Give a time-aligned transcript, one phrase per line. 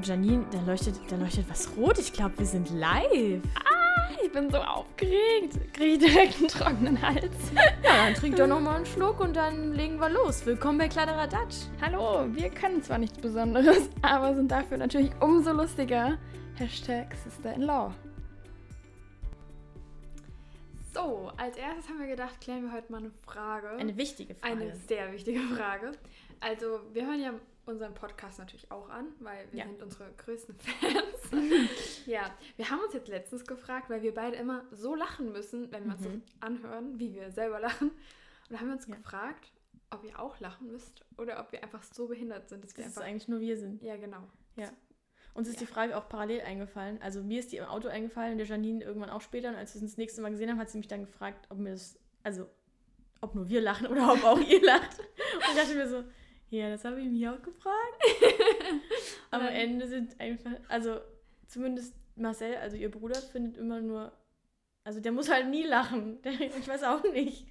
[0.00, 1.98] Gott, Janine, da leuchtet, da leuchtet was rot.
[1.98, 3.42] Ich glaube, wir sind live.
[3.54, 5.58] Ah, ich bin so aufgeregt.
[5.74, 7.36] Kriege ich direkt einen trockenen Hals.
[7.84, 10.46] Ja, dann trink doch nochmal einen Schluck und dann legen wir los.
[10.46, 11.66] Willkommen bei Kladderadatsch.
[11.82, 16.16] Hallo, wir können zwar nichts Besonderes, aber sind dafür natürlich umso lustiger.
[16.54, 17.92] Hashtag Sister-in-Law.
[20.94, 23.68] So, als erstes haben wir gedacht, klären wir heute mal eine Frage.
[23.78, 24.52] Eine wichtige Frage.
[24.54, 25.92] Eine sehr wichtige Frage.
[26.40, 27.32] Also, wir hören ja
[27.66, 29.66] unseren Podcast natürlich auch an, weil wir Ja.
[29.66, 31.30] sind unsere größten Fans.
[32.06, 35.84] ja, wir haben uns jetzt letztens gefragt, weil wir beide immer so lachen müssen, wenn
[35.86, 36.22] wir uns Mhm.
[36.24, 37.90] das anhören, wie wir selber lachen.
[37.90, 37.98] Und
[38.50, 38.94] da haben wir uns Ja.
[38.96, 39.52] gefragt,
[39.90, 42.92] ob ihr auch lachen müsst oder ob wir einfach so behindert sind, dass wir Das
[42.92, 43.08] ist einfach.
[43.10, 43.82] eigentlich nur wir sind.
[43.82, 44.22] Ja, genau.
[44.56, 44.70] Ja.
[45.34, 45.60] Uns ist Ja.
[45.60, 47.00] die Frage auch parallel eingefallen.
[47.02, 49.48] Also mir ist die im Auto eingefallen der Janine irgendwann auch später.
[49.50, 51.58] Und als wir uns das nächste Mal gesehen haben, hat sie mich dann gefragt, ob
[51.58, 52.48] mir das, also
[53.20, 54.98] ob nur wir lachen oder ob auch ihr lacht.
[54.98, 56.04] Und ich dachte mir so,
[56.50, 58.02] ja, das habe ich mich auch gefragt.
[59.30, 61.00] Am Ende sind einfach, also
[61.46, 64.12] zumindest Marcel, also ihr Bruder, findet immer nur,
[64.84, 66.18] also der muss halt nie lachen.
[66.24, 67.46] Ich weiß auch nicht.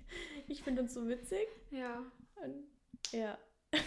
[0.48, 1.48] Ich finde uns so witzig.
[1.72, 2.04] Ja.
[2.36, 2.64] Und,
[3.12, 3.38] ja.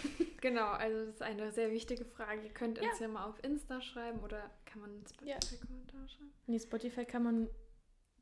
[0.41, 2.41] Genau, also das ist eine sehr wichtige Frage.
[2.43, 5.35] Ihr könnt uns ja, mal auf Insta schreiben oder kann man einen Ja.
[5.41, 6.33] Spotify-Kommentar schreiben?
[6.47, 7.49] Nee, Spotify kann man.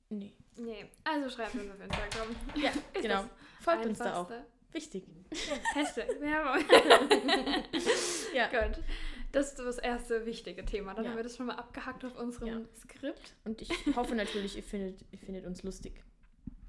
[0.09, 0.35] Nee.
[0.57, 2.35] Nee, also schreibt uns auf Instagram.
[2.55, 3.23] Ja, Ist genau.
[3.61, 4.31] Folgt uns da auch.
[4.73, 5.03] Wichtig.
[5.73, 6.65] Hashtag Werbung.
[8.33, 8.47] Ja.
[8.47, 8.81] Gut.
[9.31, 10.93] Das ist das erste wichtige Thema.
[10.93, 11.09] Dann Ja.
[11.11, 12.61] haben wir das schon mal abgehakt auf unserem Ja.
[12.79, 13.33] Skript.
[13.45, 16.03] Und ich hoffe natürlich, ihr findet, ihr findet uns lustig.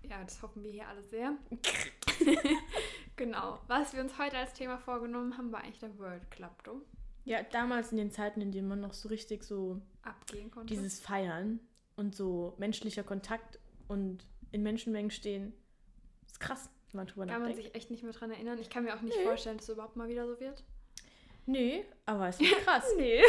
[0.09, 1.37] Ja, das hoffen wir hier alle sehr.
[3.17, 3.61] genau.
[3.69, 6.83] Was wir uns heute als Thema vorgenommen haben, war eigentlich der World Club, du.
[7.25, 10.73] Ja, damals in den Zeiten, in denen man noch so richtig so Abgehen konnte.
[10.75, 11.61] dieses Feiern
[11.97, 15.53] und so menschlicher Kontakt und in Menschenmengen stehen,
[16.27, 17.65] ist krass, man drüber kann man nachdenkt.
[17.65, 18.59] sich echt nicht mehr dran erinnern.
[18.59, 19.25] Ich kann mir auch nicht Nee.
[19.25, 20.63] vorstellen, dass es überhaupt mal wieder so wird.
[21.47, 22.87] Nee, aber es wird krass.
[22.97, 23.21] Nee.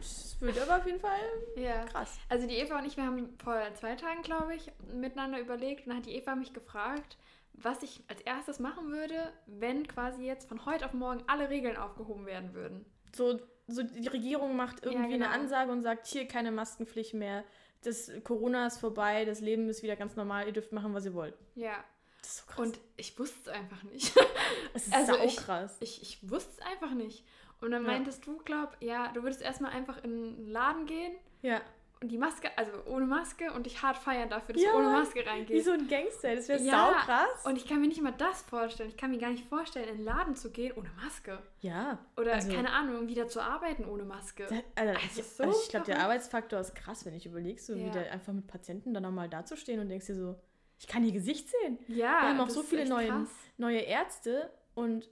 [0.00, 1.18] es, wird, aber auf jeden Fall
[1.56, 1.84] Ja.
[1.84, 2.18] krass.
[2.28, 5.88] Also die Eva und ich, wir haben vor zwei Tagen, glaube ich, miteinander überlegt und
[5.88, 7.18] dann hat die Eva mich gefragt,
[7.52, 11.76] was ich als erstes machen würde, wenn quasi jetzt von heute auf morgen alle Regeln
[11.76, 12.84] aufgehoben werden würden.
[13.14, 15.26] So, so die Regierung macht irgendwie genau.
[15.26, 17.44] eine Ansage und sagt, hier keine Maskenpflicht mehr,
[17.82, 21.14] das Corona ist vorbei, das Leben ist wieder ganz normal, ihr dürft machen, was ihr
[21.14, 21.34] wollt.
[21.54, 21.82] Ja.
[22.26, 22.58] Das ist so krass.
[22.66, 24.12] Und ich wusste es einfach nicht.
[24.74, 25.76] es ist also ich- krass.
[25.80, 27.24] Ich, ich wusste es einfach nicht.
[27.60, 27.92] Und dann Ja.
[27.92, 31.60] meintest du, glaub, ja, du würdest erstmal einfach in einen Laden gehen Ja,
[32.02, 34.90] und die Maske, also ohne Maske und dich hart feiern dafür, dass Ja, du ohne.
[34.90, 35.64] Maske wie reingehst.
[35.64, 37.44] so ein Gangster, das wäre Ja, sau krass.
[37.46, 38.90] Und ich kann mir nicht mal das vorstellen.
[38.90, 41.38] Ich kann mir gar nicht vorstellen, in einen Laden zu gehen ohne Maske.
[41.60, 44.46] ja, Oder, Also- keine Ahnung, wieder zu arbeiten ohne Maske.
[44.50, 46.00] Da- Also, Das ich, ist so also ich glaube, der.
[46.00, 47.86] Arbeitsfaktor ist krass, wenn ich überlegst, so Ja.
[47.86, 50.36] wieder einfach mit Patienten dann nochmal dazustehen und denkst dir so,
[50.78, 51.78] ich kann ihr Gesicht sehen.
[51.88, 53.28] Ja, Wir haben auch das so viele neue, krass.
[53.56, 55.08] neue Ärzte und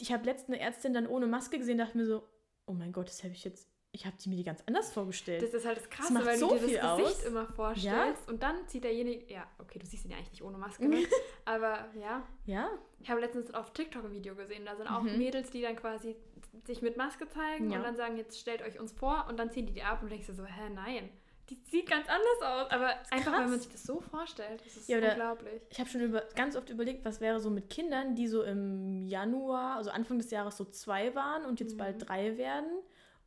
[0.00, 2.22] ich habe letztens eine Ärztin dann ohne Maske gesehen, dachte mir so,
[2.66, 5.42] oh mein Gott, das habe ich jetzt, ich habe die mir die ganz anders vorgestellt.
[5.42, 7.24] Das ist halt das Krasse, macht weil so du dir das Gesicht aus.
[7.24, 10.58] immer vorstellst und dann zieht derjenige, ja, okay, du siehst ihn ja eigentlich nicht ohne
[10.58, 11.06] Maske, ne?
[11.46, 12.26] aber ja.
[12.44, 12.68] ja,
[13.00, 15.16] Ich habe letztens auf TikTok ein Video gesehen, da sind auch Mhm.
[15.18, 16.16] Mädels, die dann quasi
[16.66, 17.78] sich mit Maske zeigen Ja.
[17.78, 20.10] und dann sagen, jetzt stellt euch uns vor und dann ziehen die die ab und
[20.10, 21.08] denkst du so, hä, nein.
[21.48, 23.40] Die sieht ganz anders aus, aber einfach, krass.
[23.44, 25.62] wenn man sich das so vorstellt, das ist Ja, unglaublich.
[25.70, 29.06] ich habe schon über, ganz oft überlegt, was wäre so mit Kindern, die so im
[29.06, 31.78] Januar, also Anfang des Jahres so zwei waren und jetzt Mhm.
[31.78, 32.70] bald drei werden.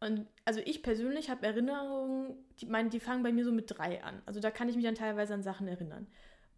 [0.01, 4.03] Und also ich persönlich habe Erinnerungen, die, mein, die fangen bei mir so mit drei
[4.03, 4.21] an.
[4.25, 6.07] Also da kann ich mich dann teilweise an Sachen erinnern.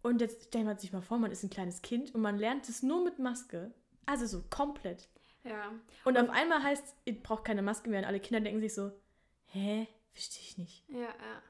[0.02, 2.68] Und jetzt stellt man sich mal vor, man ist ein kleines Kind und man lernt
[2.68, 3.72] es nur mit Maske.
[4.06, 5.08] Also so komplett.
[5.44, 5.72] Ja.
[6.04, 8.00] Und, auf einmal heißt es, ihr braucht keine Maske mehr.
[8.00, 8.90] Und alle Kinder denken sich so,
[9.46, 10.84] hä, verstehe ich nicht.
[10.88, 11.42] Ja, ja.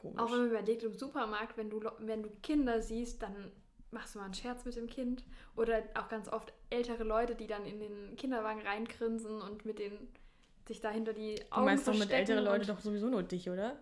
[0.00, 0.18] Komisch.
[0.18, 3.52] Auch wenn man überlegt, im Supermarkt, wenn du, wenn du Kinder siehst, dann
[3.90, 5.24] machst du mal einen Scherz mit dem Kind.
[5.56, 9.92] Oder auch ganz oft ältere Leute, die dann in den Kinderwagen reingrinsen und mit den
[10.66, 13.50] sich da hinter die du Augen meinst doch mit älteren Leuten doch sowieso nur dich,
[13.50, 13.76] oder?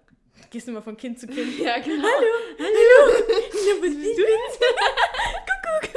[0.50, 1.56] Gehst du immer von Kind zu Kind.
[1.58, 2.02] Ja, genau.
[2.02, 2.26] Hallo!
[2.58, 2.64] Ja,
[3.74, 4.60] was bist du jetzt?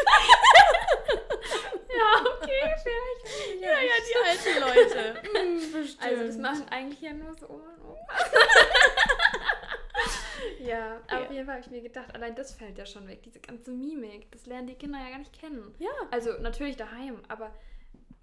[1.98, 3.22] Ja, okay, vielleicht.
[3.62, 5.02] Ja, ja, die alten Leute.
[5.22, 6.04] Hm, bestimmt.
[6.04, 8.14] Also das machen eigentlich ja nur so Oma und Opa.
[10.60, 11.32] ja, auf Ja.
[11.32, 14.32] jeden Fall habe ich mir gedacht, allein das fällt ja schon weg, diese ganze Mimik.
[14.32, 15.74] Das lernen die Kinder ja gar nicht kennen.
[15.80, 15.90] Ja.
[16.12, 17.54] Also natürlich daheim, aber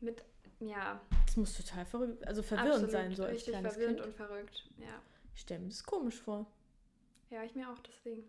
[0.00, 0.24] mit,
[0.60, 4.08] ja, Das muss total verrückt, also verwirrend absolut sein, so als richtig kleines verwirrend Kind.
[4.08, 4.64] und verrückt.
[4.78, 5.02] Ja.
[5.34, 6.46] Ich stelle mir das komisch vor.
[7.30, 8.24] ja, ich mir auch deswegen.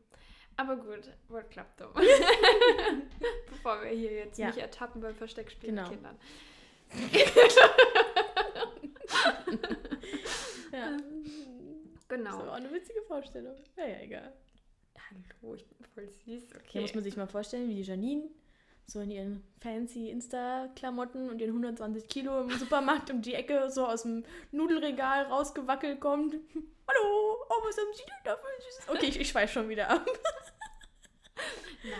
[0.58, 1.94] Aber gut, Wort klappt doch.
[3.50, 4.48] Bevor wir hier jetzt Ja.
[4.48, 5.84] nicht ertappen beim Versteckspiel Genau.
[5.84, 6.20] mit Kindern.
[10.72, 10.98] Ja.
[12.10, 12.24] Genau.
[12.32, 13.56] Das ist aber auch eine witzige Vorstellung.
[13.78, 14.34] Ja, ja, egal.
[15.42, 16.44] Hallo, ich bin voll süß.
[16.56, 16.64] Okay.
[16.68, 18.30] Hier muss man sich mal vorstellen, wie die Janine
[18.86, 23.86] so in ihren fancy Insta-Klamotten und ihren 120 Kilo im Supermarkt um die Ecke so
[23.86, 26.34] aus dem Nudelregal rausgewackelt kommt.
[26.88, 28.90] Hallo, oh, was haben Sie denn da für ein süßes...
[28.90, 30.06] Okay, ich, ich schweife schon wieder ab.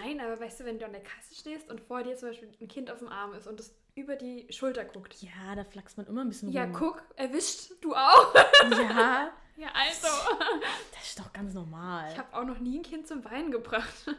[0.02, 2.50] Nein, aber weißt du, wenn du an der Kasse stehst und vor dir zum Beispiel
[2.60, 5.22] ein Kind auf dem Arm ist und es über die Schulter guckt.
[5.22, 6.74] Ja, da flaxt man immer ein bisschen Ja, rum.
[6.74, 8.34] guck, erwischt du auch.
[8.72, 10.08] Ja, Ja, also.
[10.94, 12.12] das ist doch ganz normal.
[12.12, 13.94] Ich habe auch noch nie ein Kind zum Weinen gebracht.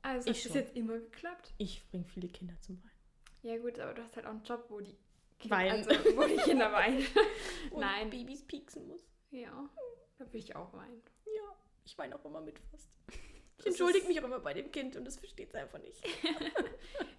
[0.00, 0.60] Also, Ich hat schon.
[0.62, 1.52] jetzt immer geklappt.
[1.58, 2.92] Ich bringe viele Kinder zum Weinen.
[3.42, 4.96] Ja, gut, aber du hast halt auch einen Job, wo die
[5.40, 5.88] Kinder, Weinen.
[5.88, 7.04] Also, wo die Kinder weinen.
[7.72, 8.08] Und Nein.
[8.08, 9.02] Babys pieksen muss.
[9.32, 9.68] Ja,
[10.16, 11.02] da will ich auch weinen.
[11.26, 11.52] Ja,
[11.84, 12.88] ich weine auch immer mit fast.
[13.10, 13.18] Ich
[13.56, 16.00] Das entschuldige mich auch immer bei dem Kind und das versteht es einfach nicht.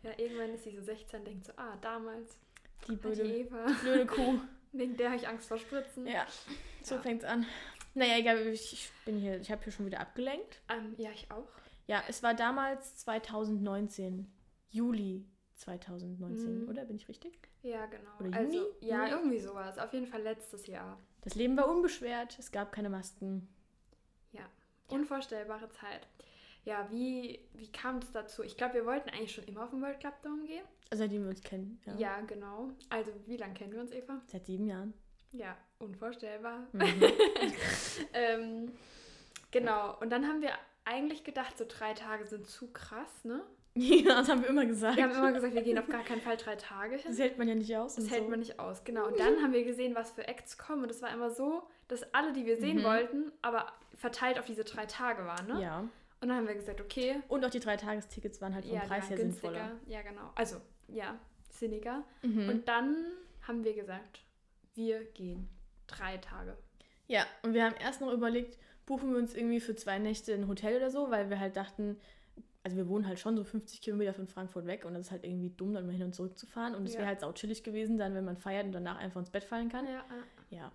[0.02, 2.40] Ja, irgendwann ist sie so 16, denkt so, ah, damals,
[2.88, 4.40] Die die blöde, Eva, blöde Kuh.
[4.72, 6.06] Wegen der habe ich Angst vor Spritzen.
[6.08, 6.26] Ja,
[6.84, 7.02] so Ja.
[7.02, 7.46] fängt's an.
[7.96, 10.62] Naja, egal, ich bin hier, ich habe hier schon wieder abgelenkt.
[10.70, 11.48] Ähm, ja, ich auch.
[11.88, 14.32] Ja, es war damals 2019.
[14.70, 15.26] Juli
[15.56, 16.70] 2019, Mhm.
[16.70, 16.86] oder?
[16.86, 17.40] Bin ich richtig?
[17.64, 18.12] Ja, genau.
[18.20, 18.68] Oder also, Juni?
[18.82, 19.12] ja, Juni?
[19.12, 19.78] irgendwie sowas.
[19.80, 21.00] Auf jeden Fall letztes Jahr.
[21.22, 23.48] Das Leben war unbeschwert, es gab keine Masken.
[24.88, 26.08] Unvorstellbare Zeit.
[26.66, 28.42] Ja, wie, wie kam es dazu?
[28.42, 30.66] Ich glaube, wir wollten eigentlich schon immer auf den World Club Dome gehen.
[30.92, 31.80] Also seitdem wir uns kennen.
[31.86, 31.94] Ja.
[31.98, 32.70] Ja, genau.
[32.90, 34.22] Also, wie lange kennen wir uns, Eva?
[34.28, 34.94] Seit sieben Jahren.
[35.32, 36.68] Ja, unvorstellbar.
[36.72, 36.84] Mhm.
[38.14, 38.72] ähm,
[39.52, 39.98] genau.
[40.00, 40.52] Und dann haben wir
[40.86, 43.44] eigentlich gedacht, so drei Tage sind zu krass, ne?
[43.76, 44.98] ja, das haben wir immer gesagt.
[44.98, 47.06] Wir haben immer gesagt, wir gehen auf gar keinen Fall drei Tage hin.
[47.08, 47.96] das hält man ja nicht aus.
[47.96, 48.30] Das hält so.
[48.30, 49.06] man nicht aus, genau.
[49.08, 50.82] Und dann haben wir gesehen, was für Acts kommen.
[50.84, 52.84] Und es war immer so, dass alle, die wir sehen Mhm.
[52.84, 55.62] wollten, aber verteilt auf diese drei Tage waren, ne?
[55.62, 55.80] Ja.
[56.22, 58.82] Und dann haben wir gesagt, okay, Und auch die drei Tagestickets waren halt vom ja,
[58.82, 59.54] Preis her günstiger.
[59.54, 59.80] sinnvoller.
[59.86, 60.32] Ja, genau.
[60.36, 60.58] Also,
[60.94, 61.18] ja,
[61.50, 62.04] sinniger.
[62.22, 62.50] Mhm.
[62.50, 62.96] Und dann
[63.48, 64.22] haben wir gesagt,
[64.76, 65.50] wir gehen
[65.88, 66.58] drei Tage.
[67.08, 70.48] Ja, und wir haben erst noch überlegt, buchen wir uns irgendwie für zwei Nächte ein
[70.48, 71.98] Hotel oder so, weil wir halt dachten,
[72.64, 75.24] also wir wohnen halt schon so 50 Kilometer von Frankfurt weg und das ist halt
[75.24, 76.76] irgendwie dumm, dann mal hin und zurück zu fahren.
[76.76, 77.00] Und es Ja.
[77.00, 79.86] wäre halt sauchillig gewesen, dann, wenn man feiert und danach einfach ins Bett fallen kann.
[79.88, 80.04] Ja,
[80.50, 80.72] Ja.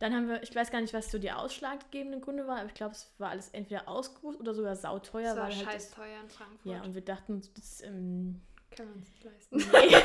[0.00, 2.74] Dann haben wir, ich weiß gar nicht, was so die ausschlaggebenden Gründe waren, aber ich
[2.74, 5.34] glaube, es war alles entweder ausgebucht oder sogar sauteuer.
[5.34, 6.72] das war halt scheiß das, teuer in Frankfurt.
[6.72, 8.40] Ja, und wir dachten das, ähm,
[8.76, 9.56] Können wir uns nicht leisten.
[9.72, 9.96] nee,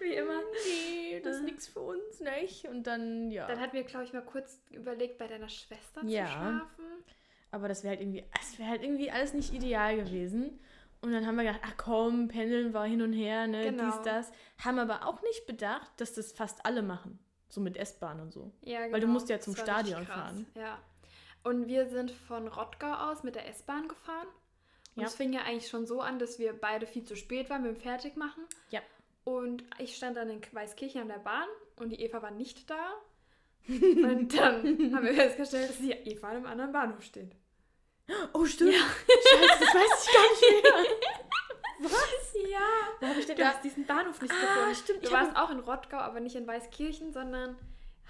[0.00, 0.40] Wie immer.
[0.66, 2.66] nee, das ist nichts für uns, nicht?
[2.66, 3.46] Und dann, ja.
[3.46, 6.26] Dann hatten wir, glaube ich, mal kurz überlegt, bei deiner Schwester Ja.
[6.26, 6.84] zu schlafen.
[7.52, 10.60] Aber das wäre halt irgendwie, es wäre halt irgendwie alles nicht ideal gewesen.
[11.02, 13.84] Und dann haben wir gedacht, ach komm, pendeln war hin und her, ne, Genau.
[13.84, 14.30] dies, das.
[14.62, 17.18] Haben aber auch nicht bedacht, dass das fast alle machen.
[17.48, 18.52] So mit S-Bahn und so.
[18.62, 18.92] Ja, genau.
[18.92, 20.46] Weil du musst ja zum Stadion fahren.
[20.54, 20.78] Ja.
[21.42, 24.28] Und wir sind von Rottgau aus mit der S-Bahn gefahren.
[25.00, 25.08] Und Ja.
[25.08, 27.70] es fing ja eigentlich schon so an, dass wir beide viel zu spät waren mit
[27.76, 28.44] dem Fertigmachen.
[28.70, 28.80] Ja.
[29.24, 32.94] Und ich stand dann in Weißkirchen an der Bahn und die Eva war nicht da.
[33.68, 34.62] und dann
[34.94, 37.32] haben wir festgestellt, dass die Eva an einem anderen Bahnhof steht.
[38.32, 38.74] Oh, stimmt.
[38.74, 40.96] Scheiße, das weiß ich gar nicht mehr.
[41.90, 42.34] Was?
[42.50, 42.58] Ja.
[43.00, 43.48] Wo habe ich denn Du da?
[43.50, 44.74] hast diesen Bahnhof nicht Ah, gefunden.
[44.74, 47.56] stimmt, Du warst auch in Rottgau, aber nicht in Weißkirchen, sondern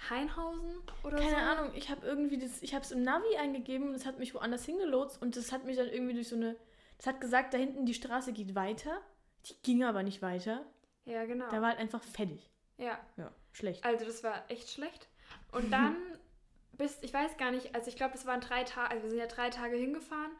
[0.09, 1.23] Heinhausen oder so.
[1.23, 4.17] Keine Ahnung, ich habe irgendwie das, ich habe es im Navi eingegeben und es hat
[4.19, 6.55] mich woanders hingelotst und das hat mich dann irgendwie durch so eine,
[7.01, 9.01] das hat gesagt, da hinten die Straße geht weiter.
[9.47, 10.63] Die ging aber nicht weiter.
[11.05, 11.49] Ja, genau.
[11.49, 12.47] Da war halt einfach fertig.
[12.77, 12.99] ja.
[13.17, 13.83] Ja, schlecht.
[13.83, 15.07] Also das war echt schlecht.
[15.51, 15.95] Und dann
[16.77, 19.19] bis, ich weiß gar nicht, also ich glaube, es waren drei Tage, also wir sind
[19.19, 20.31] ja drei Tage hingefahren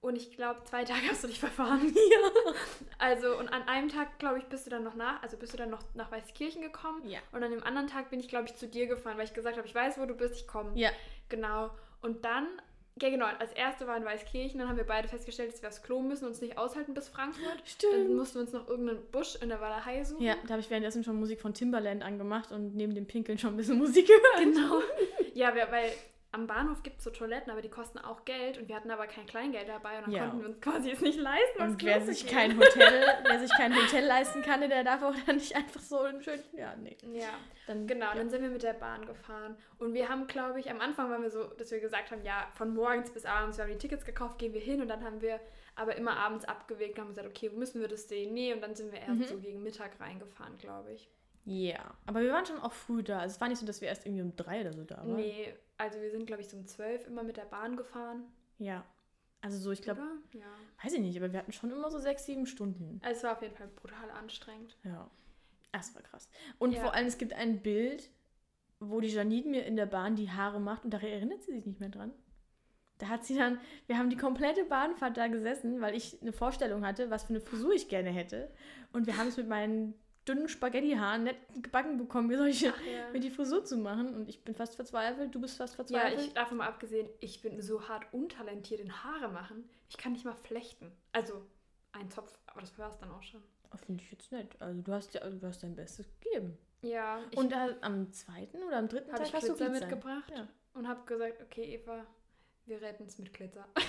[0.00, 1.94] und ich glaube, zwei Tage hast du dich verfahren.
[2.10, 2.52] Ja.
[2.98, 5.56] Also und an einem Tag, glaube ich, bist du dann noch nach, also bist du
[5.56, 7.20] dann noch nach Weißkirchen gekommen Ja.
[7.30, 9.56] und an dem anderen Tag bin ich, glaube ich, zu dir gefahren, weil ich gesagt
[9.56, 10.72] habe, ich weiß, wo du bist, ich komme.
[10.74, 10.90] Ja.
[11.28, 11.70] Genau.
[12.02, 12.46] Und dann,
[13.02, 15.82] ja genau, als erste war in Weißkirchen, dann haben wir beide festgestellt, dass wir aufs
[15.82, 17.46] Klo müssen und uns nicht aushalten bis Frankfurt.
[17.46, 18.16] Dann Stimmt.
[18.16, 20.22] mussten wir uns noch irgendeinen Busch in der Walachei suchen.
[20.22, 23.54] Ja, da habe ich währenddessen schon Musik von Timbaland angemacht und neben dem Pinkeln schon
[23.54, 24.54] ein bisschen Musik gehört.
[24.54, 24.82] Genau.
[25.34, 25.92] Ja, weil
[26.30, 29.06] am Bahnhof gibt es so Toiletten, aber die kosten auch Geld und wir hatten aber
[29.06, 30.20] kein Kleingeld dabei und dann Ja.
[30.28, 32.34] konnten wir uns quasi jetzt nicht leisten, Und wer sich, gehen.
[32.36, 36.00] kein Hotel, wer sich kein Hotel leisten kann, der darf auch dann nicht einfach so
[36.00, 36.42] einen schönen.
[36.52, 36.96] Ja, nee.
[37.14, 37.30] Ja,
[37.66, 38.06] Dann, genau.
[38.06, 38.14] Ja.
[38.14, 39.56] dann sind wir mit der Bahn gefahren.
[39.78, 42.46] Und wir haben, glaube ich, am Anfang waren wir so, dass wir gesagt haben, ja,
[42.54, 44.82] von morgens bis abends, wir haben die Tickets gekauft, gehen wir hin.
[44.82, 45.40] Und dann haben wir
[45.76, 48.34] aber immer abends abgewegt und haben gesagt, okay, wo müssen wir das sehen?
[48.34, 49.24] Nee, und dann sind wir erst Mhm.
[49.24, 51.08] so gegen Mittag reingefahren, glaube ich.
[51.46, 53.20] Ja, aber wir waren schon auch früh da.
[53.20, 55.16] Also es war nicht so, dass wir erst irgendwie um drei oder so da waren.
[55.16, 58.24] Nee, also wir sind, glaube ich, so um zwölf immer mit der Bahn gefahren.
[58.58, 58.84] Ja.
[59.40, 60.02] Also so, ich glaube?
[60.32, 60.44] Ja.
[60.82, 63.00] weiß ich nicht, aber wir hatten schon immer so sechs, sieben Stunden.
[63.04, 64.76] Also es war auf jeden Fall brutal anstrengend.
[64.82, 65.08] Ja.
[65.72, 66.28] Das war krass.
[66.58, 66.80] Und Ja.
[66.82, 68.10] vor allem, es gibt ein Bild,
[68.80, 71.66] wo die Janine mir in der Bahn die Haare macht und da erinnert sie sich
[71.66, 72.12] nicht mehr dran.
[72.98, 76.84] Da hat sie dann, wir haben die komplette Bahnfahrt da gesessen, weil ich eine Vorstellung
[76.84, 78.50] hatte, was für eine Frisur ich gerne hätte.
[78.92, 79.94] Und wir haben es mit meinen
[80.28, 83.10] dünnen Spaghetti-Haaren nicht gebacken bekommen, mir, solche, Ach ja.
[83.10, 84.14] mir die Frisur zu machen.
[84.14, 86.20] Und ich bin fast verzweifelt, du bist fast Ja, verzweifelt.
[86.20, 89.68] ich davon mal abgesehen, ich bin so hart untalentiert in Haare machen.
[89.88, 90.92] Ich kann nicht mal flechten.
[91.12, 91.46] Also
[91.92, 93.42] ein Zopf, aber das war es dann auch schon.
[93.86, 94.48] Finde ich jetzt nett.
[94.60, 96.56] Also du hast ja du hast dein Bestes gegeben.
[96.82, 100.46] Ja, Und äh, am zweiten oder am dritten Tag ich hast du Glitzer mitgebracht Ja.
[100.74, 102.06] und habe gesagt, okay, Eva,
[102.66, 103.66] wir retten es mit Glitzer.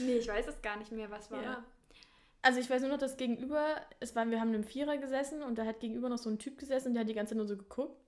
[0.00, 1.64] nee, ich weiß es gar nicht mehr, was war Ja.
[2.46, 3.64] Also ich weiß nur noch, dass gegenüber,
[3.98, 6.58] es war, wir haben im Vierer gesessen und da hat gegenüber noch so ein Typ
[6.58, 8.00] gesessen und der hat die ganze Zeit nur so geguckt.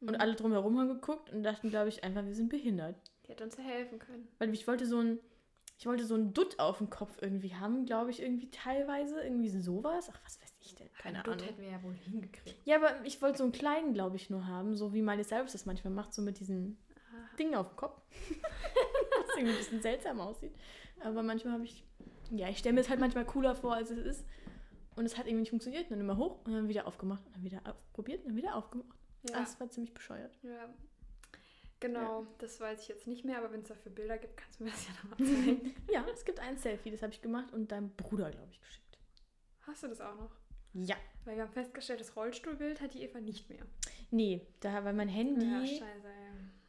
[0.00, 0.20] Und Mhm.
[0.20, 2.96] alle drumherum haben geguckt und dachten, glaube ich, einfach, wir sind behindert.
[3.26, 4.26] Die hätte uns ja helfen können.
[4.38, 5.18] Weil ich wollte so ein,
[5.78, 9.20] ich wollte so ein Dutt auf dem Kopf irgendwie haben, glaube ich, irgendwie teilweise.
[9.22, 10.08] Irgendwie sowas.
[10.10, 10.88] Ach, was weiß ich denn?
[10.98, 11.38] Keine Ahnung.
[11.38, 12.56] hätten wir ja wohl hingekriegt.
[12.64, 15.52] Ja, aber ich wollte so einen kleinen, glaube ich, nur haben, so wie Miley Cyrus
[15.52, 16.78] das manchmal macht, so mit diesen
[17.12, 17.36] Ah.
[17.36, 18.00] Dingen auf dem Kopf.
[18.30, 20.54] was irgendwie ein bisschen seltsam aussieht.
[21.00, 21.85] Aber manchmal habe ich,
[22.30, 24.26] ja, ich stelle mir es halt manchmal cooler vor, als es ist.
[24.96, 25.90] Und es hat irgendwie nicht funktioniert.
[25.90, 27.24] Dann immer hoch und dann wieder aufgemacht.
[27.26, 27.60] Und dann wieder
[27.92, 28.98] probiert und dann wieder aufgemacht.
[29.28, 29.40] Ja.
[29.40, 30.38] Das war ziemlich bescheuert.
[30.42, 30.72] ja.
[31.78, 34.64] Genau, das weiß ich jetzt nicht mehr, aber wenn es dafür Bilder gibt, kannst du
[34.64, 35.74] mir das ja nochmal zeigen.
[35.92, 38.98] Ja, es gibt ein Selfie, das habe ich gemacht und deinem Bruder, glaube ich, geschickt.
[39.60, 40.30] Hast du das auch noch?
[40.72, 40.96] Ja.
[41.24, 43.66] Weil wir haben festgestellt, das Rollstuhlbild hat die Eva nicht mehr.
[44.10, 45.44] Nee, da, weil mein Handy.
[45.44, 46.25] Ja, scheiße, ey.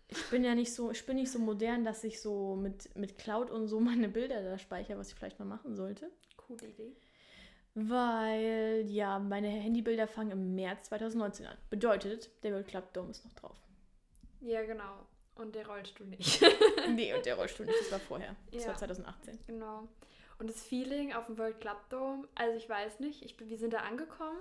[0.09, 3.17] Ich bin ja nicht so, ich bin nicht so modern, dass ich so mit, mit
[3.17, 6.09] Cloud und so meine Bilder da speichere, was ich vielleicht mal machen sollte.
[6.37, 6.95] Coole Idee.
[7.75, 11.57] Weil, ja, meine Handybilder fangen im März 2019 an.
[11.69, 13.57] Bedeutet, der World Club Dome ist noch drauf.
[14.41, 15.05] Ja, genau.
[15.35, 16.41] Und der Rollstuhl nicht.
[16.95, 18.35] nee, und der Rollstuhl nicht, das war vorher.
[18.51, 18.69] Das Ja.
[18.69, 19.37] war 2018.
[19.45, 19.87] genau.
[20.39, 23.73] Und das Feeling auf dem World Club Dome, also ich weiß nicht, ich wir sind
[23.73, 24.37] da angekommen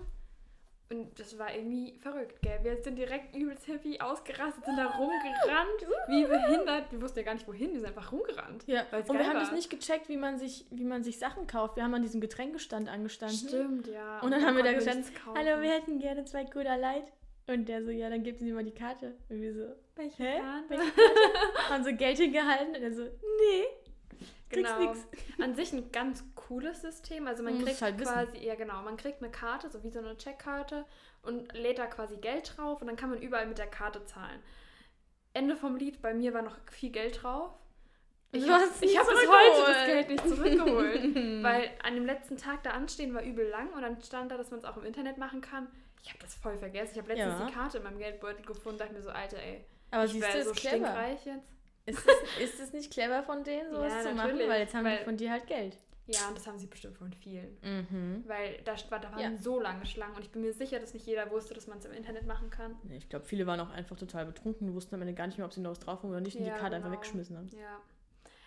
[0.89, 2.61] und das war irgendwie verrückt, gell?
[2.63, 6.93] Wir sind direkt übelst happy ausgerastet, sind da rumgerannt, wie behindert.
[6.93, 8.65] Wir wussten ja gar nicht wohin, wir sind einfach rumgerannt.
[8.67, 9.57] Ja, und wir geil haben das war.
[9.57, 11.77] nicht gecheckt, wie man, sich, wie man sich Sachen kauft.
[11.77, 13.49] Wir haben an diesem Getränkestand angestanden.
[13.49, 14.21] Stimmt, ja.
[14.21, 17.13] Und dann haben wir da gestanden, hallo, wir hätten gerne zwei Cola Light.
[17.49, 19.15] Und der so, ja, dann geben Sie mir mal die Karte.
[19.29, 20.41] Und wir so, Welche hä?
[20.41, 20.69] Karte?
[20.69, 21.69] Welche Karte?
[21.71, 22.75] haben so Geld hingehalten.
[22.75, 23.65] Und er so, nee,
[24.49, 24.79] Genau.
[24.79, 25.07] nix.
[25.41, 27.27] An sich ein ganz cooles System.
[27.27, 28.13] Also man kriegt halt wissen.
[28.13, 30.85] quasi, ja genau, man kriegt eine Karte, so wie so eine Checkkarte
[31.23, 34.41] und lädt da quasi Geld drauf und dann kann man überall mit der Karte zahlen.
[35.35, 37.51] Ende vom Lied, bei mir war noch viel Geld drauf.
[38.33, 39.87] Ich habe ich hab bis heute das.
[39.87, 41.15] Geld nicht zurückgeholt.
[41.45, 44.51] weil an dem letzten Tag da anstehen war übel lang und dann stand da, dass
[44.51, 45.69] man es auch im Internet machen kann.
[46.03, 46.93] Ich habe das voll vergessen.
[46.95, 47.47] Ich habe letztens Ja.
[47.47, 50.53] die Karte in meinem Geldbeutel gefunden dachte mir so, Alter, ey, Aber ich wäre so
[50.53, 50.77] clever.
[50.87, 51.56] stinkreich jetzt.
[51.87, 51.99] Ist
[52.39, 54.39] es, ist es nicht clever von denen, sowas Ja, zu machen?
[54.39, 55.77] Weil jetzt haben weil- die von dir halt Geld.
[56.09, 57.57] Ja, und das haben sie bestimmt von vielen.
[57.63, 58.23] Mhm.
[58.29, 59.37] Weil da, war, da waren Ja.
[59.39, 61.85] so lange Schlangen und ich bin mir sicher, dass nicht jeder wusste, dass man es
[61.85, 62.77] im Internet machen kann.
[62.85, 65.47] Nee, ich glaube, viele waren auch einfach total betrunken, wussten am Ende gar nicht mehr,
[65.47, 67.01] ob sie noch was drauf haben oder nicht und Ja, die Karte einfach genau.
[67.01, 67.49] weggeschmissen haben.
[67.49, 67.81] Ja.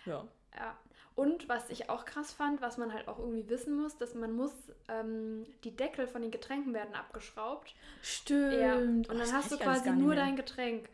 [0.06, 0.28] Ja.
[0.56, 0.78] ja.
[1.16, 4.32] Und was ich auch krass fand, was man halt auch irgendwie wissen muss, dass man
[4.32, 4.54] muss,
[4.88, 7.74] ähm, die Deckel von den Getränken werden abgeschraubt.
[8.00, 8.54] Stimmt.
[8.54, 8.76] Ja.
[8.76, 10.88] Und Oh, dann hast du quasi nur dein Getränk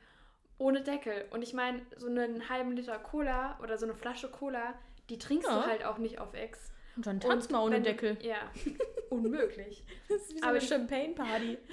[0.59, 1.25] ohne Deckel.
[1.31, 4.75] Und ich meine, so einen halben Liter Cola oder so eine Flasche Cola,
[5.11, 5.61] die trinkst Ja.
[5.61, 6.71] du halt auch nicht auf Ex.
[6.97, 8.17] Und dann tanzt mal ohne wenn Deckel.
[8.23, 8.51] Ja,
[9.11, 9.85] unmöglich.
[10.09, 11.59] Das ist wie so Aber eine Champagne-Party.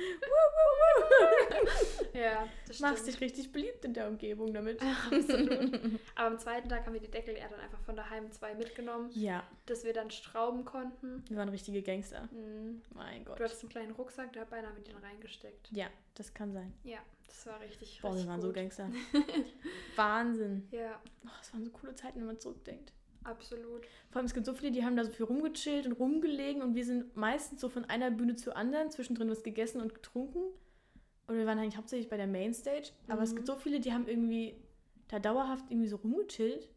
[2.14, 3.16] Ja, das Machst stimmt.
[3.16, 4.80] dich richtig beliebt in der Umgebung damit.
[5.12, 5.80] Absolut.
[6.16, 9.10] Aber am zweiten Tag haben wir die Deckel eher dann einfach von daheim zwei mitgenommen,
[9.14, 11.24] Ja, dass wir dann strauben konnten.
[11.28, 12.28] wir waren richtige Gangster.
[12.32, 12.82] Mhm.
[12.94, 13.40] Mein Gott.
[13.40, 15.70] Du hattest einen kleinen Rucksack, da beinahe mit den reingesteckt.
[15.72, 16.72] Ja, das kann sein.
[16.84, 18.48] Ja, das war richtig, Boah, wir richtig waren gut.
[18.50, 18.90] so Gangster.
[19.96, 20.68] Wahnsinn.
[20.72, 22.92] Ja, Oh, das waren so coole Zeiten, wenn man zurückdenkt.
[23.24, 23.86] absolut.
[24.10, 26.76] Vor allem, es gibt so viele, die haben da so viel rumgechillt und rumgelegen und
[26.76, 30.44] wir sind meistens so von einer Bühne zur anderen, zwischendrin was gegessen und getrunken.
[31.28, 32.90] Und wir waren eigentlich hauptsächlich bei der Mainstage.
[33.08, 33.36] Aber es Mhm.
[33.38, 34.56] gibt so viele, die haben irgendwie
[35.08, 36.68] da dauerhaft irgendwie so rumgechillt.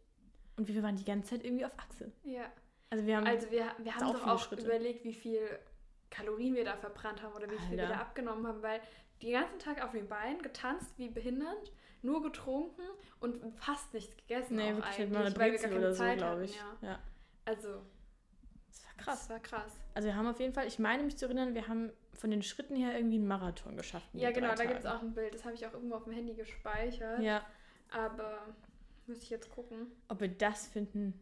[0.57, 2.13] Und wir waren die ganze Zeit irgendwie auf Achse.
[2.25, 2.45] Ja.
[2.91, 3.27] Also wir haben.
[3.27, 4.65] Also wir, wir haben auch doch auch Schritte.
[4.65, 5.41] überlegt, wie viel
[6.11, 7.95] Kalorien wir da verbrannt haben oder wie viel wir Alter.
[7.97, 8.81] da abgenommen haben, weil
[9.23, 12.83] die ganzen Tag auf den Beinen getanzt wie behindert, nur getrunken
[13.21, 16.19] und fast nichts gegessen nee, wirklich eigentlich, eine weil wir gar keine oder so, Zeit
[16.19, 16.45] glaube hatten.
[16.45, 16.57] ich.
[16.57, 16.77] Ja.
[16.83, 16.99] Ja.
[17.45, 17.69] Also,
[18.69, 19.19] Das war krass.
[19.21, 19.73] das war krass.
[19.95, 22.43] Also wir haben auf jeden Fall, ich meine mich zu erinnern, wir haben von den
[22.43, 24.09] Schritten her irgendwie einen Marathon geschafft.
[24.13, 26.05] Ja, den genau, da gibt es auch ein Bild, das habe ich auch irgendwo auf
[26.05, 27.21] dem Handy gespeichert.
[27.21, 27.45] Ja,
[27.91, 28.55] Aber
[29.07, 29.87] muss ich jetzt gucken.
[30.09, 31.19] ob wir das finden.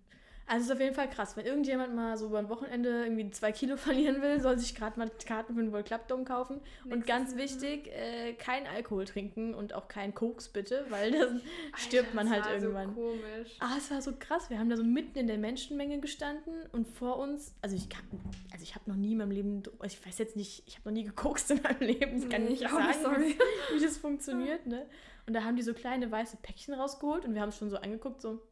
[0.46, 1.36] Also es ist auf jeden Fall krass.
[1.36, 4.98] Wenn irgendjemand mal so über ein Wochenende irgendwie zwei Kilo verlieren will, soll sich gerade
[4.98, 6.60] mal Karten für den World Club Dome kaufen.
[6.84, 7.40] und Nächstes ganz Jahr.
[7.40, 11.40] wichtig, äh, kein Alkohol trinken und auch kein Koks bitte, weil dann
[11.76, 12.94] stirbt Alter, man das halt war irgendwann.
[12.94, 13.56] So komisch.
[13.60, 14.50] Ah, es war so krass.
[14.50, 18.04] Wir haben da so mitten in der Menschenmenge gestanden und vor uns, also ich kann,
[18.52, 20.90] also ich habe noch nie in meinem Leben, also ich weiß jetzt nicht, ich habe
[20.90, 22.18] noch nie gekokst in meinem Leben.
[22.18, 23.36] Ich kann Nee, nicht sagen, sorry.
[23.70, 24.84] wie, wie das funktioniert, ne?
[25.26, 27.78] Und da haben die so kleine weiße Päckchen rausgeholt und wir haben es schon so
[27.78, 28.42] angeguckt, so,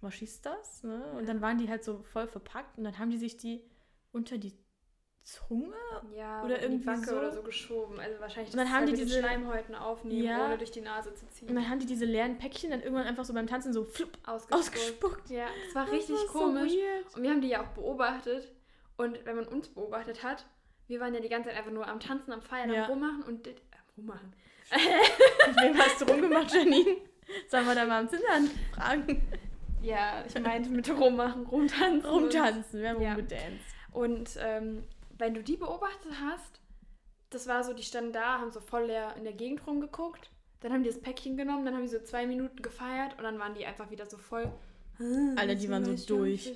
[0.00, 0.82] was ist das?
[0.82, 1.02] Ne?
[1.16, 3.62] Und dann waren die halt so voll verpackt und dann haben die sich die
[4.12, 4.52] unter die
[5.22, 5.72] Zunge?
[6.14, 7.16] Ja, Oder irgendwie Backe so.
[7.16, 7.98] oder so geschoben.
[7.98, 10.44] Also wahrscheinlich Und dann haben halt die den diese- Schleimhäuten aufnehmen, Ja.
[10.44, 11.48] ohne durch die Nase zu ziehen.
[11.48, 14.18] Und dann haben die diese leeren Päckchen dann irgendwann einfach so beim Tanzen so flupp
[14.26, 14.52] Ausgespuckt.
[14.76, 15.30] ausgespuckt.
[15.30, 16.72] Ja, das war Das richtig war so komisch.
[16.72, 17.16] weird.
[17.16, 18.52] Und wir haben die ja auch beobachtet.
[18.98, 20.44] Und wenn man uns beobachtet hat,
[20.88, 22.84] wir waren ja die ganze Zeit einfach nur am Tanzen, am Feiern, Ja.
[22.84, 23.54] am Rummachen und äh,
[23.96, 24.34] rummachen.
[24.70, 26.96] Mit wem hast du rumgemacht, Janine?
[27.48, 29.22] Sollen wir da mal am Zindern fragen?
[29.84, 32.04] Ja, ich meinte mit rummachen, rumtanzen.
[32.10, 33.10] Rumtanzen, wir haben Ja.
[33.14, 33.60] rumgedanced.
[33.92, 34.84] Und ähm,
[35.18, 36.60] wenn du die beobachtet hast,
[37.30, 40.30] das war so, die standen da, haben so voll leer in der Gegend rumgeguckt.
[40.60, 43.38] Dann haben die das Päckchen genommen, dann haben die so zwei Minuten gefeiert und dann
[43.38, 44.50] waren die einfach wieder so voll.
[45.36, 46.54] Alter, die waren so durch.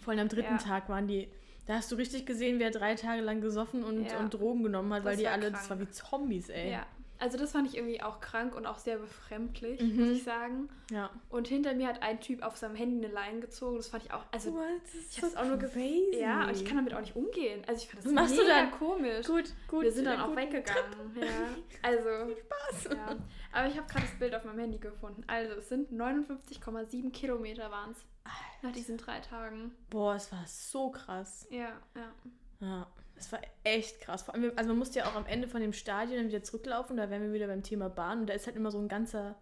[0.00, 0.58] Vor allem am dritten Ja.
[0.58, 1.28] Tag waren die.
[1.66, 4.18] Da hast du richtig gesehen, wer drei Tage lang gesoffen und, Ja.
[4.18, 5.54] und Drogen genommen hat, weil Das die war alle, krank.
[5.56, 6.72] das war wie Zombies, ey.
[6.72, 6.86] Ja,
[7.20, 10.00] also das fand ich irgendwie auch krank und auch sehr befremdlich, Mhm.
[10.00, 10.68] muss ich sagen.
[10.90, 11.10] ja.
[11.28, 13.76] Und hinter mir hat ein Typ auf seinem Handy eine Leine gezogen.
[13.76, 14.24] Das fand ich auch.
[14.32, 14.64] Also, What?
[14.82, 16.18] Das ist ich hab's auch nur crazy.
[16.18, 17.62] ja, und ich kann damit auch nicht umgehen.
[17.68, 18.70] Also, ich fand das Was machst du mega dann?
[18.72, 19.26] komisch.
[19.26, 19.82] Gut, gut.
[19.84, 21.16] Wir sind dann äh, auch weggegangen.
[21.20, 21.26] Ja.
[21.82, 22.94] Also, Spaß.
[22.96, 23.16] ja.
[23.52, 25.22] Aber ich habe gerade das Bild auf meinem Handy gefunden.
[25.26, 27.98] Also, es sind 59,7 Kilometer waren es.
[28.62, 29.74] Nach diesen drei Tagen.
[29.88, 31.46] Boah, es war so krass.
[31.50, 32.12] Ja, ja.
[32.60, 32.86] Ja,
[33.20, 34.22] es war echt krass.
[34.22, 36.96] Vor allem, also man musste ja auch am Ende von dem Stadion dann wieder zurücklaufen.
[36.96, 38.20] Da wären wir wieder beim Thema Bahn.
[38.20, 39.36] Und da ist halt immer so ein ganzer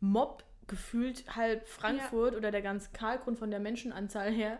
[0.00, 4.58] Mob gefühlt halb Frankfurt oder der ganze Karlgrund von der Menschenanzahl her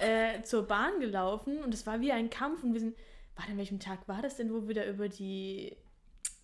[0.00, 1.62] äh, zur Bahn gelaufen.
[1.62, 2.62] Und es war wie ein Kampf.
[2.62, 2.96] Und wir sind,
[3.36, 5.76] warte, an welchem Tag war das denn, wo wir da über die,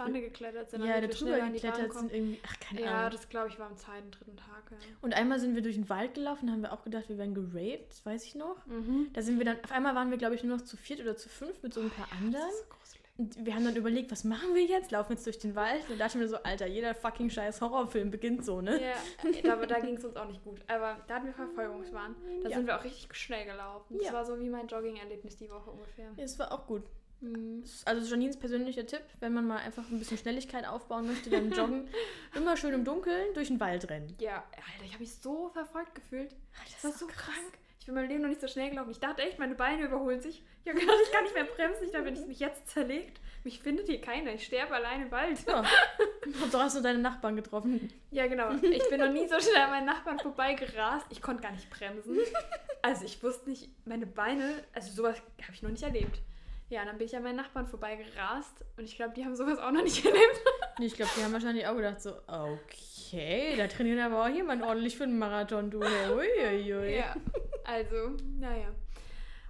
[0.04, 0.85] Bande geklettert sind.
[0.85, 3.11] ja, da drüber geklettert sind irgendwie, ach, keine Ja, Ahnung.
[3.12, 4.71] das glaube ich war am zweiten, dritten Tag.
[4.71, 4.76] Ja.
[5.00, 7.35] Und einmal sind wir durch den Wald gelaufen, da haben wir auch gedacht, wir wären
[7.35, 8.64] geraped, das weiß ich noch.
[8.66, 9.09] Mhm.
[9.12, 11.16] Da sind wir dann, auf einmal waren wir, glaube ich, nur noch zu viert oder
[11.16, 12.44] zu fünf mit so ein paar anderen.
[12.47, 13.02] Das ist gruselig.
[13.18, 14.90] Und wir haben dann überlegt, was machen wir jetzt?
[14.90, 15.82] Laufen jetzt durch den Wald?
[15.90, 18.80] Und da dachten wir so, Alter, jeder fucking scheiß Horrorfilm beginnt so, ne?
[19.44, 20.61] Ja, aber da ging es uns auch nicht gut.
[20.66, 22.16] Aber da hatten wir Verfolgungswahn.
[22.42, 22.56] Da Ja.
[22.56, 23.99] sind wir auch richtig schnell gelaufen.
[23.99, 24.12] Das Ja.
[24.14, 26.11] war so wie mein Jogging-Erlebnis die Woche ungefähr.
[26.16, 26.85] Es war auch gut.
[27.23, 27.64] Mhm.
[27.85, 31.88] Also Janines persönlicher Tipp, wenn man mal einfach ein bisschen Schnelligkeit aufbauen möchte beim Joggen,
[32.35, 34.14] immer schön im Dunkeln durch den Wald rennen.
[34.21, 36.35] Ja, Alter, ich habe mich so verfolgt gefühlt.
[36.65, 37.58] Das Das war so krank.
[37.78, 38.93] Ich bin meinem Leben noch nicht so schnell gelaufen.
[38.93, 40.43] Ich dachte echt, meine Beine überholen sich.
[40.65, 41.85] Ich habe gedacht, ich kann nicht mehr bremsen.
[41.85, 44.32] Ich dachte, wenn ich mich jetzt zerlegt, mich findet hier keiner.
[44.35, 45.45] Ich sterbe allein im Wald.
[45.49, 45.65] Ja.
[46.41, 47.93] Hauptsache hast du deine Nachbarn getroffen.
[48.13, 48.52] Ja, genau.
[48.63, 51.06] Ich bin noch nie so schnell an meinen Nachbarn vorbeigerast.
[51.11, 52.19] Ich konnte gar nicht bremsen.
[52.82, 56.21] Also ich wusste nicht, meine Beine, also sowas habe ich noch nicht erlebt.
[56.73, 59.73] Ja, dann bin ich an meinen Nachbarn vorbeigerast und ich glaube, die haben sowas auch
[59.73, 60.41] noch nicht erlebt.
[60.78, 64.63] Nee, Ich glaube, die haben wahrscheinlich auch gedacht so, okay, da trainiert aber auch jemand
[64.63, 65.80] ordentlich für einen Marathon, du.
[65.80, 66.97] Uiuiui.
[66.97, 67.15] Ja,
[67.65, 68.69] also, naja.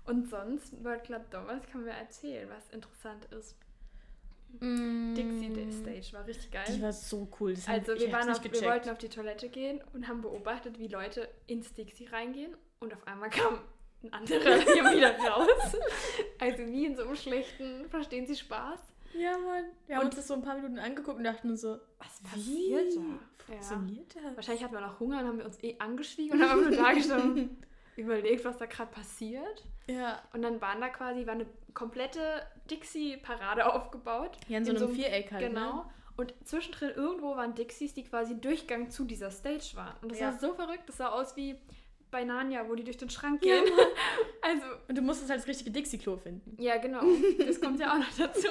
[0.05, 3.57] Und sonst, World Club Dom, was kann mir erzählen, was interessant ist?
[4.59, 6.65] Mm, Dixie Day Stage war richtig geil.
[6.69, 7.55] Die war so cool.
[7.55, 10.89] Das Also wir, waren auf, wir wollten auf die Toilette gehen und haben beobachtet, wie
[10.89, 13.61] Leute ins Dixie reingehen und auf einmal kam
[14.05, 15.77] ein anderer hier wieder raus.
[16.39, 18.81] Also wie in so einem schlechten, verstehen Sie Spaß?
[19.15, 19.65] Ja, Mann.
[19.87, 22.95] Wir haben Und- uns das so ein paar Minuten angeguckt und dachten so, Was passiert
[22.97, 23.01] da?
[23.01, 23.61] Ja.
[23.61, 24.37] funktioniert das?
[24.37, 26.93] Wahrscheinlich hatten wir noch Hunger und haben wir uns eh angeschwiegen und haben nur da
[26.93, 27.63] gestanden
[27.97, 29.65] überlegt, was da gerade passiert.
[29.89, 30.23] Ja.
[30.33, 32.21] Und dann waren da quasi, war eine komplette
[32.71, 34.37] Dixie-Parade aufgebaut.
[34.49, 35.73] Ja, in so einem Viereck halt, Genau.
[35.77, 35.85] ne?
[36.17, 39.95] Und zwischendrin irgendwo waren Dixies, die quasi Durchgang zu dieser Stage waren.
[40.03, 40.33] Und das Ja.
[40.33, 40.83] war so verrückt.
[40.87, 41.57] Das sah aus wie
[42.13, 43.73] bei Narnia, wo die durch den Schrank Ja, gehen.
[44.43, 46.57] also, Und du musstest halt das richtige Dixie-Klo finden.
[46.63, 47.01] ja, genau.
[47.45, 48.49] Das kommt ja auch noch dazu.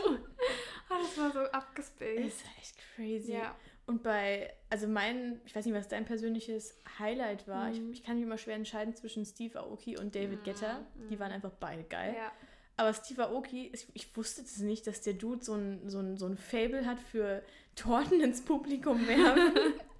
[0.89, 2.26] Ah, das war so abgespaced.
[2.26, 3.32] ist echt crazy.
[3.34, 3.56] Ja.
[3.86, 7.69] Und bei, also mein, ich weiß nicht, was dein persönliches Highlight war.
[7.69, 7.91] Mhm.
[7.91, 10.86] Ich, ich kann mich immer schwer entscheiden zwischen Steve Aoki und David Guetta.
[11.10, 12.13] Die waren einfach beide geil.
[12.17, 12.32] ja.
[12.78, 16.17] Aber Steve Aoki, ich, ich wusste das nicht, dass der Dude so ein, so, ein,
[16.17, 17.43] so ein Fable hat für
[17.76, 19.54] Torten ins Publikum werfen.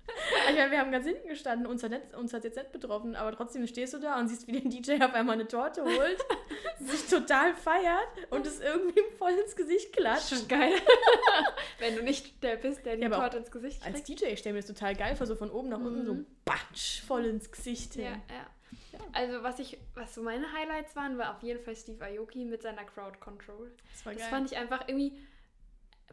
[0.50, 3.16] ich meine, wir haben ganz hinten gestanden, uns hat, nicht, uns hat jetzt nicht betroffen,
[3.16, 6.18] aber trotzdem stehst du da und siehst, wie der DJ auf einmal eine Torte holt,
[6.80, 10.30] sich total feiert und es irgendwie voll ins Gesicht klatscht.
[10.30, 10.74] Schon geil.
[11.80, 14.22] Wenn du nicht der bist, der die Ja, Torte ins Gesicht Als kriegt.
[14.22, 16.26] DJ, ich stelle mir das total geil vor, so von oben nach unten so Mhm.
[16.46, 17.96] batsch, voll ins Gesicht.
[17.96, 18.12] Ja, Ja.
[18.30, 19.00] ja.
[19.14, 22.62] Also was ich, was so meine Highlights waren, war auf jeden Fall Steve Aoki mit
[22.62, 23.72] seiner Crowd Control.
[23.94, 24.30] Das war Das geil.
[24.32, 25.18] fand ich einfach irgendwie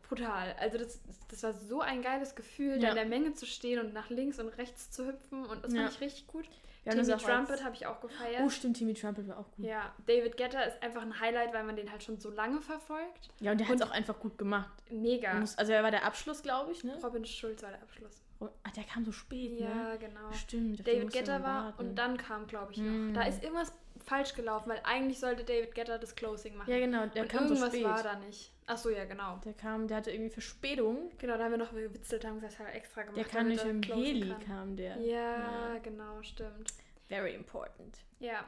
[0.09, 0.55] brutal.
[0.59, 2.89] Also das, das war so ein geiles Gefühl, da Ja.
[2.91, 5.83] in der Menge zu stehen und nach links und rechts zu hüpfen und das Ja.
[5.83, 6.49] fand ich richtig gut.
[6.87, 8.41] Haben Timmy Trumpet habe ich auch gefeiert.
[8.43, 9.65] Oh, stimmt, Timmy Trumpet war auch gut.
[9.67, 12.63] Ja, ja, David Guetta ist einfach ein Highlight, weil man den halt schon so lange
[12.63, 13.29] verfolgt.
[13.41, 14.71] und der hat es auch einfach gut gemacht.
[14.91, 15.35] Mega.
[15.35, 16.99] Muss- Also er war der Abschluss, glaube ich, ne?
[17.03, 18.23] Robin Schulz war der Abschluss.
[18.41, 19.99] Ach, der kam so spät, Ja, ne?
[19.99, 20.33] genau.
[20.33, 20.87] Stimmt.
[20.87, 22.87] David man war und dann kam, glaube ich, noch.
[22.87, 23.15] Mm.
[23.15, 23.73] Da ist irgendwas
[24.05, 26.71] falsch gelaufen, weil eigentlich sollte David Guetta das Closing machen.
[26.71, 27.85] Ja, genau, der und kam so irgendwas spät.
[27.85, 28.53] war da nicht.
[28.67, 29.39] Ach so, ja, genau.
[29.45, 31.11] Der kam, der hatte irgendwie Verspätung.
[31.19, 33.17] Genau, da haben wir noch gewitzelt, haben gesagt, hat er extra gemacht.
[33.17, 34.45] Der kam nicht im Heli, kann.
[34.45, 34.99] kam der.
[34.99, 36.73] Ja, genau, stimmt.
[37.09, 37.99] Very important.
[38.21, 38.45] Ja.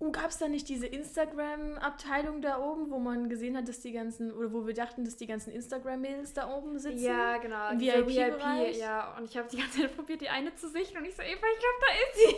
[0.00, 3.92] Oh, gab es da nicht diese Instagram-Abteilung da oben, wo man gesehen hat, dass die
[3.92, 7.02] ganzen, oder wo wir dachten, dass die ganzen Instagram-Mädels da oben sitzen?
[7.02, 7.70] Ja, genau.
[7.70, 8.78] Im VIP-Bereich?
[8.78, 9.16] ja.
[9.18, 11.30] Und ich habe die ganze Zeit probiert, die eine zu sichern und ich so, Eva,
[11.32, 12.36] ich glaube, da ist sie.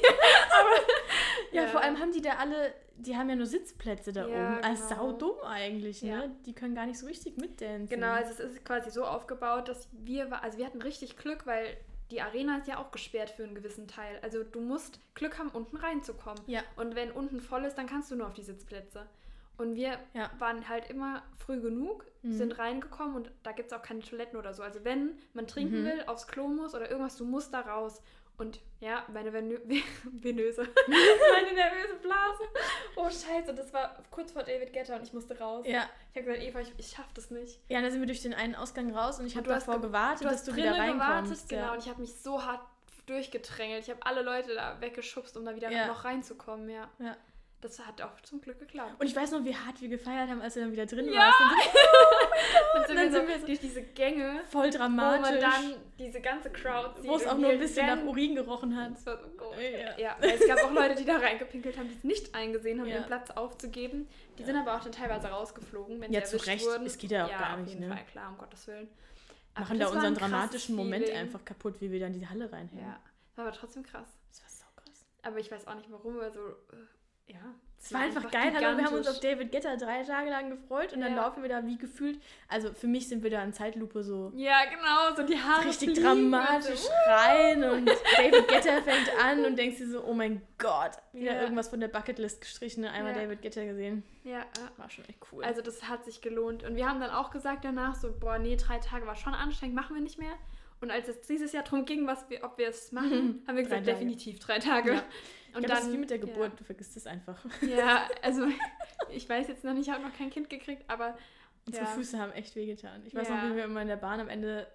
[1.56, 1.68] Ja, Ja.
[1.68, 4.64] vor allem haben die da alle, die haben ja nur Sitzplätze da Ja, oben.
[4.64, 5.00] Also genau.
[5.00, 6.18] sau dumm eigentlich, Ja.
[6.18, 6.30] ne?
[6.46, 7.88] Die können gar nicht so richtig mitdancen.
[7.88, 11.76] Genau, also es ist quasi so aufgebaut, dass wir, also wir hatten richtig Glück, weil
[12.10, 14.18] die Arena ist ja auch gesperrt für einen gewissen Teil.
[14.22, 16.42] Also du musst Glück haben, unten reinzukommen.
[16.46, 16.62] Ja.
[16.76, 19.06] Und wenn unten voll ist, dann kannst du nur auf die Sitzplätze.
[19.58, 20.30] Und wir Ja.
[20.38, 22.32] waren halt immer früh genug, Mhm.
[22.32, 24.62] sind reingekommen und da gibt es auch keine Toiletten oder so.
[24.62, 25.84] Also wenn man trinken Mhm.
[25.86, 28.00] will, aufs Klo muss oder irgendwas, du musst da raus.
[28.40, 29.58] Und ja, meine venö
[30.04, 32.42] venöse, meine nervöse Blase.
[32.96, 35.66] Oh scheiße, das war kurz vor David Getter und ich musste raus.
[35.68, 35.88] Ja.
[36.12, 37.60] Ich habe gesagt, Eva, ich, ich schaff das nicht.
[37.68, 40.26] Ja, dann sind wir durch den einen Ausgang raus und ich habe davor ge- gewartet,
[40.26, 41.48] dass du wieder reinkommst.
[41.50, 41.62] genau.
[41.62, 41.72] ja.
[41.74, 42.60] Und ich habe mich so hart
[43.06, 43.82] durchgedrängelt.
[43.84, 45.86] Ich habe alle Leute da weggeschubst, um da wieder Ja.
[45.88, 46.88] noch reinzukommen, ja.
[46.98, 47.16] Ja.
[47.62, 48.98] Das hat auch zum Glück geklappt.
[48.98, 51.30] Und ich weiß noch, wie hart wir gefeiert haben, als du dann wieder drin Ja!
[52.74, 54.78] Und so, Dann sind, dann wir, sind so wir so- durch diese Gänge, voll wo
[54.78, 55.20] dramatisch.
[55.30, 57.10] man dann diese ganze Crowd sieht.
[57.10, 58.08] wo es auch nur ein wir bisschen nach rennen.
[58.08, 58.92] Urin gerochen hat.
[58.92, 59.56] Das war so gut.
[59.60, 59.98] Ja.
[59.98, 62.88] Ja, weil es gab auch Leute, die da reingepinkelt haben, die es nicht eingesehen haben,
[62.88, 63.00] Ja.
[63.00, 64.08] den Platz aufzugeben.
[64.38, 66.66] Die sind aber auch dann teilweise rausgeflogen, wenn Ja, sie zu erwischt Recht.
[66.66, 66.86] wurden.
[66.86, 67.94] Es geht ja auch gar auf nicht, jeden ne?
[67.94, 68.88] Fall, klar, um Gottes Willen.
[69.54, 71.20] Aber Machen da unseren dramatischen Moment Feeling.
[71.20, 72.86] einfach kaputt, wie wir da in die Halle reinhängen.
[72.86, 73.00] Ja,
[73.36, 74.08] war aber trotzdem krass.
[74.30, 75.04] Das war sau krass.
[75.22, 76.76] Aber ich weiß auch nicht warum, aber so, äh,
[77.26, 77.38] ja.
[77.82, 78.52] Es war einfach geil.
[78.54, 81.22] Hallo, wir haben uns auf David Getter drei Tage lang gefreut und dann Ja.
[81.22, 82.20] laufen wir da wie gefühlt.
[82.46, 85.64] Also für mich sind wir da in Zeitlupe so Ja, genau, so die Haare.
[85.66, 86.90] richtig dramatisch und so.
[87.08, 87.86] rein und
[88.18, 91.40] David Getter fängt an und denkst dir so, oh mein Gott, wieder Ja.
[91.40, 93.22] irgendwas von der Bucketlist gestrichen, einmal Ja.
[93.22, 94.02] David Getter gesehen.
[94.24, 94.44] Ja, ja.
[94.76, 95.42] War schon echt cool.
[95.42, 96.62] Also das hat sich gelohnt.
[96.64, 99.74] Und wir haben dann auch gesagt danach so, boah, nee, drei Tage war schon anstrengend,
[99.74, 100.34] machen wir nicht mehr.
[100.80, 103.62] Und als es dieses Jahr darum ging, was wir, ob wir es machen, haben wir
[103.62, 103.98] Drei gesagt, Tage.
[103.98, 104.92] definitiv drei Tage.
[104.94, 104.98] Ja.
[104.98, 107.44] Und ich glaub, dann, das ist wie mit der Geburt, du vergisst es einfach.
[107.62, 108.46] Ja, ja also
[109.12, 111.16] ich weiß jetzt noch nicht, ich habe noch kein Kind gekriegt, aber
[111.66, 111.90] Unsere ja.
[111.90, 113.02] Füße haben echt wehgetan.
[113.04, 113.36] Ich weiß Ja.
[113.44, 114.66] noch, wie wir immer in der Bahn am Ende,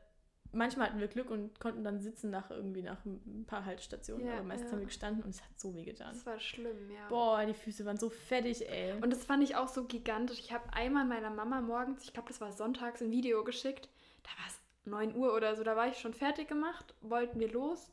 [0.51, 4.33] manchmal hatten wir Glück und konnten dann sitzen nach irgendwie nach ein paar Haltestationen, Ja,
[4.35, 4.73] aber meistens ja.
[4.73, 6.13] haben wir gestanden und es hat so wehgetan.
[6.13, 7.07] das war schlimm, ja.
[7.09, 8.93] Boah, die Füße waren so fettig, ey.
[9.01, 10.39] Und das fand ich auch so gigantisch.
[10.39, 13.89] Ich habe einmal meiner Mama morgens, ich glaube, das war sonntags, ein Video geschickt.
[14.23, 17.51] Da war es 9 Uhr oder so, da war ich schon fertig gemacht, wollten wir
[17.51, 17.91] los.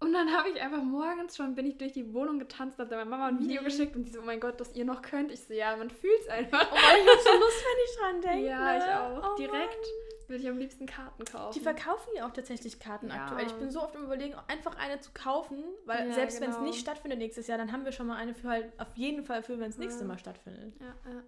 [0.00, 3.04] Und dann habe ich einfach morgens schon, bin ich durch die Wohnung getanzt, habe meiner
[3.04, 3.66] Mama ein Video Mhm.
[3.66, 5.30] geschickt und sie so, oh mein Gott, dass ihr noch könnt.
[5.30, 6.66] Ich so, ja, man fühlt es einfach.
[6.72, 8.48] Oh ich hab so Lust, wenn ich dran denke.
[8.48, 8.84] ja, ich
[9.22, 9.32] auch.
[9.32, 10.26] Oh Direkt Mann.
[10.26, 11.52] würde ich am liebsten Karten kaufen.
[11.56, 13.14] Die verkaufen ja auch tatsächlich Karten Ja.
[13.26, 13.46] aktuell.
[13.46, 16.56] Ich bin so oft im Überlegen, einfach eine zu kaufen, weil Ja, selbst wenn es
[16.56, 16.66] genau.
[16.66, 19.44] nicht stattfindet nächstes Jahr, dann haben wir schon mal eine für halt auf jeden Fall
[19.44, 20.08] für, wenn es nächste Ja.
[20.08, 20.74] Mal stattfindet.
[20.80, 21.22] ja, ja.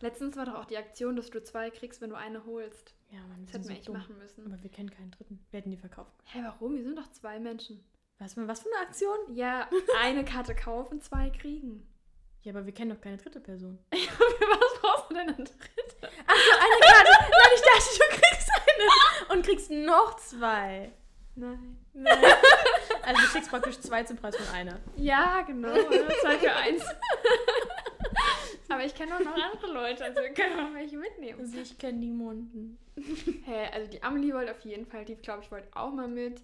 [0.00, 2.94] Letztens war doch auch die Aktion, dass du zwei kriegst, wenn du eine holst.
[3.10, 3.96] Ja, man, Das hätten sind wir so echt dumm.
[3.96, 4.46] machen müssen.
[4.52, 5.44] Aber wir kennen keinen dritten.
[5.50, 6.12] Wir hätten die verkaufen.
[6.24, 6.76] Hä, warum?
[6.76, 7.84] Wir sind doch zwei Menschen.
[8.18, 9.16] Was, was für eine Aktion?
[9.34, 9.68] Ja,
[10.00, 11.86] eine Karte kaufen, zwei kriegen.
[12.42, 13.78] Ja, aber wir kennen doch keine dritte Person.
[13.92, 16.08] Für was brauchst du denn eine dritte?
[16.26, 17.10] Achso, eine Karte.
[17.30, 19.34] Nein, ich dachte, du kriegst eine.
[19.36, 20.92] Und kriegst noch zwei.
[21.34, 21.76] Nein.
[21.92, 22.18] Nein.
[23.02, 24.78] Also du kriegst praktisch zwei zum Preis von einer.
[24.96, 25.68] Ja, genau.
[25.72, 26.08] oder?
[26.20, 26.84] Zwei für eins.
[28.68, 31.40] Aber ich kenne auch noch andere Leute, also wir können auch welche mitnehmen.
[31.40, 32.78] Also ich kenne niemanden.
[33.44, 36.42] Hä, also die Amelie wollte auf jeden Fall, die glaube ich wollte auch mal mit.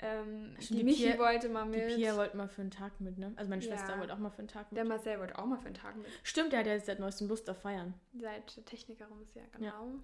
[0.00, 1.94] Ähm, die die Michi Pia- wollte mal Die mit.
[1.94, 3.32] Pia wollte mal für einen Tag mit, ne?
[3.36, 3.98] Also meine Schwester Ja.
[4.00, 4.76] wollte auch mal für einen Tag mit.
[4.76, 6.06] Der Marcel wollte auch mal für einen Tag mit.
[6.24, 7.94] Stimmt, der hat ja seit neuestem Lust auf Feiern.
[8.12, 9.94] Seit der Techniker rum ist ja genau.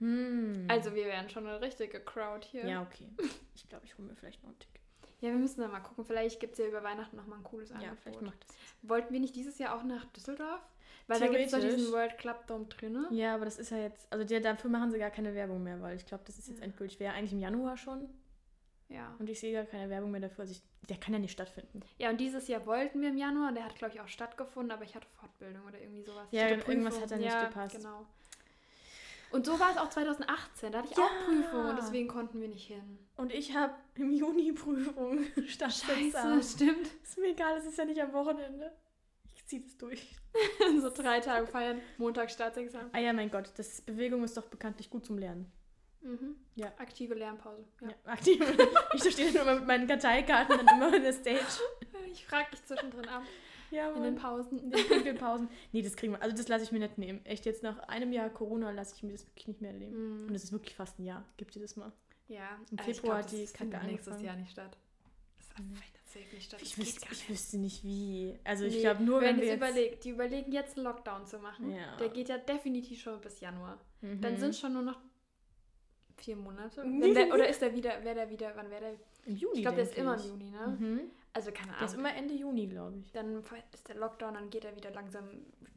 [0.00, 0.66] Hm.
[0.68, 2.66] Also wir wären schon eine richtige Crowd hier.
[2.66, 3.08] Ja, okay.
[3.54, 4.82] Ich glaube, ich hole mir vielleicht noch ein Ticket.
[5.20, 6.04] Ja, wir müssen da mal gucken.
[6.04, 7.98] Vielleicht gibt es ja über Weihnachten noch mal ein cooles Ja, Angebot.
[8.02, 8.56] vielleicht macht das.
[8.82, 10.60] Wollten wir nicht dieses Jahr auch nach Düsseldorf?
[11.08, 13.06] Weil da gibt es doch diesen World Club Dome drinne.
[13.10, 15.80] Ja, aber das ist ja jetzt, also der, dafür machen sie gar keine Werbung mehr,
[15.80, 16.64] weil ich glaube, das ist jetzt Ja.
[16.64, 16.98] endgültig.
[17.00, 18.08] Wäre eigentlich im Januar schon
[18.88, 19.14] Ja.
[19.18, 20.40] und ich sehe gar keine Werbung mehr dafür.
[20.40, 21.80] Also ich, der kann ja nicht stattfinden.
[21.98, 24.72] Ja, und dieses Jahr wollten wir im Januar und der hat, glaube ich, auch stattgefunden,
[24.72, 26.26] aber ich hatte Fortbildung oder irgendwie sowas.
[26.32, 27.76] Ja, irgendwas hat da nicht ja, gepasst.
[27.76, 28.04] genau.
[29.30, 30.72] Und so war es auch 2018.
[30.72, 31.04] Da hatte ich Ja.
[31.04, 32.98] auch Prüfung und deswegen konnten wir nicht hin.
[33.16, 36.88] Und ich habe im Juni Prüfung statt Scheiße, stimmt.
[37.02, 38.72] Ist mir egal, es ist ja nicht am Wochenende.
[39.34, 40.14] Ich ziehe das durch.
[40.80, 42.90] so drei Tage feiern, Montag Staatsexamen.
[42.92, 45.50] Ah ja, mein Gott, das Bewegung ist doch bekanntlich gut zum Lernen.
[46.02, 46.36] Mhm.
[46.54, 46.68] Ja.
[46.78, 47.64] Aktive Lernpause.
[47.80, 47.88] Ja.
[47.88, 48.40] Ja, aktiv.
[48.94, 51.40] ich stehe nur immer mit meinen Karteikarten dann immer in der Stage.
[52.12, 53.22] Ich frage dich zwischendrin ab.
[53.70, 54.14] Ja, In den.
[54.16, 54.58] Pausen.
[54.58, 55.48] In den Pinkelpausen.
[55.72, 56.22] Nee, das kriegen wir.
[56.22, 57.24] Also das lasse ich mir nicht nehmen.
[57.24, 59.94] Echt, jetzt nach einem Jahr Corona lasse ich mir das wirklich nicht mehr nehmen.
[60.22, 60.34] Und Mhm.
[60.34, 61.24] es ist wirklich fast ein Jahr.
[61.36, 61.92] Gib dir das mal.
[62.28, 64.22] Ja, Im also ich Februar glaub, die das Kacke nächstes.
[64.22, 64.76] Jahr nicht statt.
[65.36, 66.60] Das findet nicht statt.
[66.62, 67.28] Ich, wüsste, ich nicht.
[67.28, 68.38] wüsste nicht wie.
[68.44, 69.56] Also ich Nee, glaube nur, wenn, wenn wir jetzt...
[69.56, 71.70] überlegt, die überlegen jetzt einen Lockdown zu machen.
[71.70, 71.96] Ja.
[71.98, 73.78] Der geht ja definitiv schon bis Januar.
[74.00, 74.20] Mhm.
[74.20, 74.98] Dann sind schon nur noch
[76.16, 76.82] vier Monate.
[77.14, 78.94] Der, oder ist der wieder, wäre der wieder, wann wäre der?
[79.26, 80.26] Im Juni, Ich glaube, der ist immer im ich.
[80.26, 80.76] Juni, ne?
[80.78, 81.00] Mhm.
[81.36, 81.78] Also keine Ahnung.
[81.80, 83.12] Der ist immer Ende Juni, glaube ich.
[83.12, 83.42] dann
[83.74, 85.28] ist der Lockdown, dann geht er wieder langsam,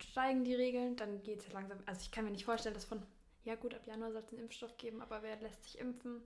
[0.01, 1.79] steigen die Regeln, dann geht es langsam.
[1.85, 3.01] Also ich kann mir nicht vorstellen, dass von,
[3.43, 6.21] ja gut, ab Januar soll es einen Impfstoff geben, aber wer lässt sich impfen?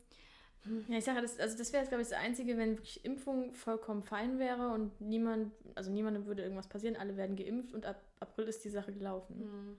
[0.88, 3.56] Ja, ich sage, das, also das wäre jetzt, glaube ich, das Einzige, wenn wirklich Impfung
[3.56, 8.04] vollkommen fein wäre und niemand, also niemandem würde irgendwas passieren, alle werden geimpft und ab
[8.20, 9.40] April ist die Sache gelaufen.
[9.42, 9.78] Hm.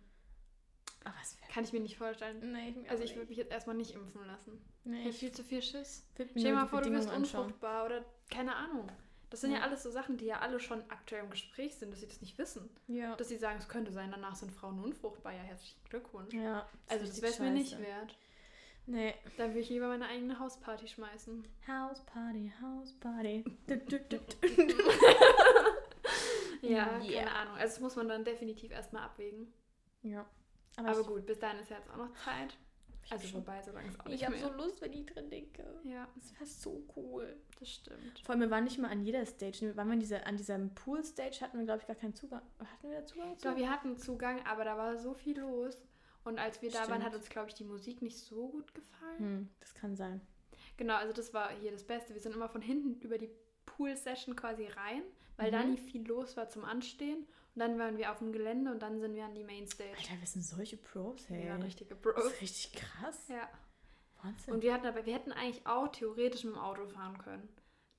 [1.04, 1.52] Aber es wäre.
[1.52, 2.52] Kann ich mir nicht vorstellen.
[2.52, 4.60] Nee, ich Also ich würde mich jetzt erstmal nicht impfen lassen.
[4.82, 6.06] Nee, Ich habe viel zu viel Schiss.
[6.14, 7.22] Stell dir mal vor, du anschauen.
[7.22, 8.88] unfruchtbar oder keine Ahnung.
[9.34, 9.58] Das sind ja.
[9.58, 9.64] Ja.
[9.64, 12.38] alles so Sachen, die ja alle schon aktuell im Gespräch sind, dass sie das nicht
[12.38, 12.70] wissen.
[12.86, 13.16] Ja.
[13.16, 15.32] Dass sie sagen, es könnte sein, danach sind Frauen unfruchtbar.
[15.32, 16.32] Ja, herzlichen Glückwunsch.
[16.32, 16.68] ja.
[16.88, 18.16] Also das wäre es mir nicht wert.
[18.86, 19.12] Nee.
[19.36, 21.48] Dann würde ich lieber meine eigene Hausparty schmeißen.
[21.66, 23.44] House Party, House Party.
[23.66, 24.48] Du, du, du, du.
[26.62, 27.24] Ja, Yeah.
[27.24, 27.54] keine Ahnung.
[27.56, 29.52] Also das muss man dann definitiv erstmal abwägen.
[30.02, 30.24] Ja.
[30.76, 32.56] Aber, ich, gut, bis dahin ist ja jetzt auch noch Zeit.
[33.04, 35.30] Ich Also wobei, so lange ist auch nicht Ich habe so Lust, wenn ich drin
[35.30, 35.64] denke.
[35.84, 37.36] ja, Das wäre so cool.
[37.60, 38.20] das stimmt.
[38.24, 39.60] Vor allem, wir waren nicht mal an jeder Stage.
[39.62, 42.42] Wir waren wir an, dieser, an diesem Pool-Stage, hatten wir, glaube ich, gar keinen Zugang.
[42.58, 43.42] Hatten wir da Zugang Ich zu?
[43.42, 45.80] glaube, wir hatten Zugang, aber da war so viel los.
[46.24, 47.04] Und als wir da waren, Stimmt.
[47.04, 49.18] hat uns, glaube ich, die Musik nicht so gut gefallen.
[49.18, 50.20] Hm, das kann sein.
[50.78, 52.14] Genau, also das war hier das Beste.
[52.14, 53.28] Wir sind immer von hinten über die
[53.66, 55.02] Pool-Session quasi rein,
[55.36, 55.72] weil da Mhm.
[55.72, 57.26] nie viel los war zum Anstehen.
[57.54, 59.90] Und dann waren wir auf dem Gelände und dann sind wir an die Mainstage.
[59.96, 61.46] Alter, wir sind solche Pros, hey.
[61.46, 62.24] Ja, richtige Das Bros.
[62.32, 63.28] ist richtig krass.
[63.28, 63.48] Ja.
[64.22, 64.54] Wahnsinn.
[64.54, 67.48] Und wir hatten aber, wir hätten eigentlich auch theoretisch mit dem Auto fahren können.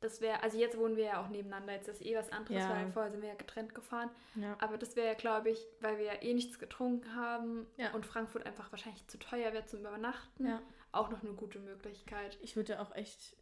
[0.01, 2.69] Das wäre, also jetzt wohnen wir ja auch nebeneinander, jetzt ist eh was anderes, Ja.
[2.69, 4.09] weil vorher sind wir ja getrennt gefahren.
[4.35, 4.57] ja.
[4.59, 7.93] Aber das wäre ja, glaube ich, weil wir ja eh nichts getrunken haben Ja.
[7.93, 10.61] und Frankfurt einfach wahrscheinlich zu teuer wäre zum Übernachten, ja.
[10.91, 12.37] auch noch eine gute Möglichkeit.
[12.41, 13.37] Ich würde auch echt.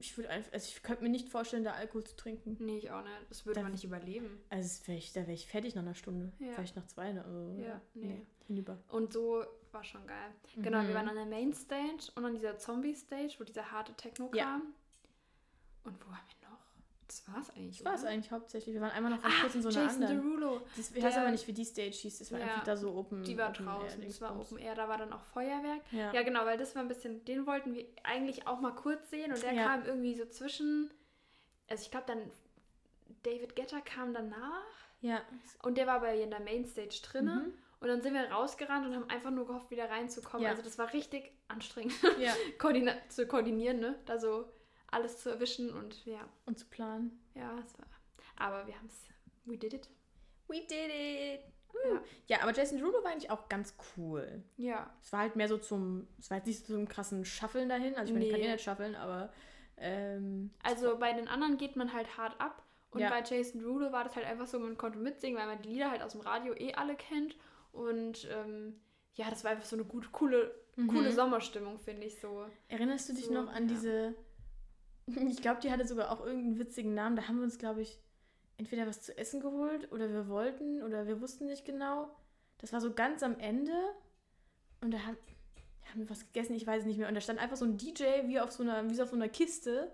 [0.00, 0.52] Ich würde einfach.
[0.52, 2.56] Also ich könnte mir nicht vorstellen, da Alkohol zu trinken.
[2.60, 3.12] Nee, ich auch nicht.
[3.30, 4.40] Das würde Da- man nicht überleben.
[4.48, 6.32] Also wär ich, da wäre ich fertig nach einer Stunde.
[6.38, 6.52] Ja.
[6.54, 7.12] Vielleicht nach zwei.
[7.12, 7.24] ne?
[7.24, 8.24] Also, Ja, nee.
[8.46, 8.78] Hinüber.
[8.88, 10.30] Und so war schon geil.
[10.56, 10.94] Genau, wir Mhm.
[10.94, 14.44] waren an der Mainstage und an dieser Zombie-Stage, wo dieser harte Techno Ja.
[14.44, 14.74] kam.
[15.84, 16.37] Und wo haben wir?
[17.08, 17.78] Das war's eigentlich.
[17.78, 18.10] Das war es oder?
[18.10, 18.74] eigentlich hauptsächlich.
[18.74, 20.22] Wir waren einmal noch Ah, kurz in so einer Jason anderen.
[20.38, 20.60] Derulo.
[20.76, 22.18] Das, ich weiß aber nicht, wie die Stage hieß.
[22.18, 23.22] Das war Ja, einfach da so open.
[23.24, 24.00] Die war open draußen.
[24.02, 24.38] Air, Das war.
[24.38, 25.80] Open Air, da war dann auch Feuerwerk.
[25.90, 26.12] Ja.
[26.12, 29.32] Ja, genau, weil das war ein bisschen, den wollten wir eigentlich auch mal kurz sehen
[29.32, 29.64] und der Ja.
[29.64, 30.90] kam irgendwie so zwischen,
[31.68, 32.20] also ich glaube dann,
[33.22, 34.62] David Getter kam danach
[35.00, 35.22] ja.
[35.62, 37.52] und der war bei in der Mainstage drinne Mhm.
[37.80, 40.44] und dann sind wir rausgerannt und haben einfach nur gehofft, wieder reinzukommen.
[40.44, 40.50] Ja.
[40.50, 42.34] Also das war richtig anstrengend, ja.
[42.58, 43.98] koordina zu koordinieren, ne?
[44.06, 44.44] Da so
[44.90, 47.18] alles zu erwischen und ja, Und zu planen.
[47.34, 47.86] ja, es war,
[48.36, 49.04] aber wir haben es,
[49.44, 49.88] we did it.
[50.48, 51.40] We did it.
[51.84, 52.02] Ja.
[52.26, 54.42] Ja, aber Jason Derulo war eigentlich auch ganz cool.
[54.56, 57.68] Ja, Es war halt mehr so zum, es war jetzt nicht so zum krassen Shuffeln
[57.68, 57.94] dahin.
[57.94, 58.46] Also ich meine, ich kann Nee.
[58.48, 59.30] eh nicht shuffeln, aber
[59.76, 62.62] ähm, also bei den anderen geht man halt hart ab.
[62.90, 63.10] Und Ja.
[63.10, 65.90] bei Jason Derulo war das halt einfach so, man konnte mitsingen, weil man die Lieder
[65.90, 67.36] halt aus dem Radio eh alle kennt.
[67.72, 68.80] Und ähm,
[69.14, 71.14] ja, das war einfach so eine gute, coole, coole Mhm.
[71.14, 72.46] Sommerstimmung, finde ich so.
[72.68, 73.74] erinnerst du dich So, noch an ja.
[73.74, 74.14] diese,
[75.28, 77.16] ich glaube, die hatte sogar auch irgendeinen witzigen Namen.
[77.16, 77.98] Da haben wir uns, glaube ich,
[78.56, 82.10] entweder was zu essen geholt oder wir wollten oder wir wussten nicht genau.
[82.58, 83.72] Das war so ganz am Ende
[84.80, 85.16] und da haben,
[85.90, 87.08] haben wir was gegessen, ich weiß nicht mehr.
[87.08, 89.28] Und da stand einfach so ein DJ wie auf so einer, wie auf so einer
[89.28, 89.92] Kiste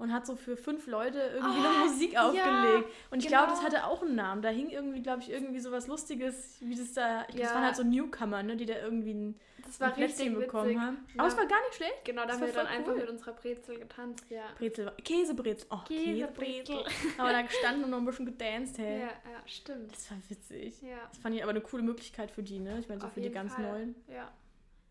[0.00, 2.88] und hat so für fünf Leute irgendwie Ah, eine Musik ja, aufgelegt.
[3.10, 3.72] und ich glaube, das genau.
[3.72, 4.42] hatte auch einen Namen.
[4.42, 7.22] Da hing irgendwie, glaube ich, irgendwie so was Lustiges, wie das da.
[7.22, 7.54] Ich glaub, Das Ja.
[7.54, 10.80] waren halt so Newcomer, ne, die da irgendwie ein, Das war ein Plätzchen bekommen witzig.
[10.80, 11.06] haben.
[11.14, 11.20] Ja.
[11.20, 12.04] Aber es war gar nicht schlecht.
[12.04, 12.98] Genau, da Das haben wir dann voll einfach cool.
[13.00, 14.42] mit unserer Brezel getanzt, ja.
[14.58, 15.66] Brezel, Käsebrezel.
[15.70, 16.76] Oh, Käsebrezel.
[17.16, 19.00] Wir da gestanden und noch ein bisschen gedanced, hey.
[19.00, 19.12] Ja, ja,
[19.46, 19.92] stimmt.
[19.92, 20.80] Das war witzig.
[20.82, 22.78] Ja, Das fand ich aber eine coole Möglichkeit für die, ne?
[22.80, 23.64] Ich meine, so auf für die ganz Fall.
[23.64, 23.94] Neuen.
[24.08, 24.30] Ja.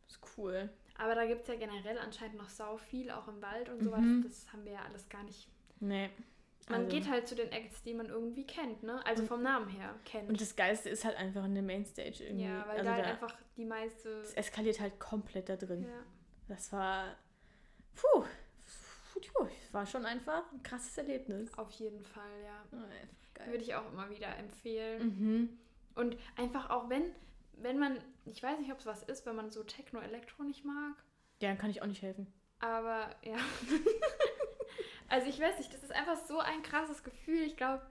[0.07, 0.69] Das ist cool.
[0.99, 4.01] Aber da gibt es ja generell anscheinend noch sau viel, auch im Wald und sowas.
[4.01, 4.23] Mhm.
[4.23, 5.47] Das haben wir ja alles gar nicht.
[5.79, 6.09] Nee.
[6.67, 9.03] Man Also- geht halt zu den Acts, die man irgendwie kennt, ne?
[9.05, 10.29] Also vom Namen her kennt.
[10.29, 12.43] Und das Geilste ist halt einfach in der Mainstage irgendwie.
[12.45, 14.09] ja, weil also da halt einfach die meiste.
[14.21, 15.83] es eskaliert halt komplett da drin.
[15.83, 16.03] Ja.
[16.47, 17.15] Das war.
[17.95, 18.23] Puh.
[19.33, 21.53] Puh, das war schon einfach ein krasses Erlebnis.
[21.57, 22.63] Auf jeden Fall, ja.
[22.71, 23.45] Oh.
[23.49, 25.01] Würde ich auch immer wieder empfehlen.
[25.19, 25.59] Mhm.
[25.95, 27.03] Und einfach auch, wenn,
[27.53, 27.97] wenn man,
[28.31, 30.95] ich weiß nicht, ob es was ist, wenn man so Techno-Elektro nicht mag,
[31.41, 32.27] Ja, dann kann ich auch nicht helfen.
[32.59, 33.37] aber ja.
[35.09, 37.43] also ich weiß nicht, das ist einfach so ein krasses Gefühl.
[37.43, 37.85] Ich glaube,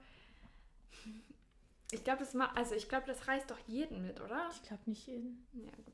[1.91, 4.49] ich glaube, das ma also ich glaube, das reißt doch jeden mit, oder?
[4.53, 5.47] Ich glaube nicht jeden.
[5.53, 5.93] Ja, gut.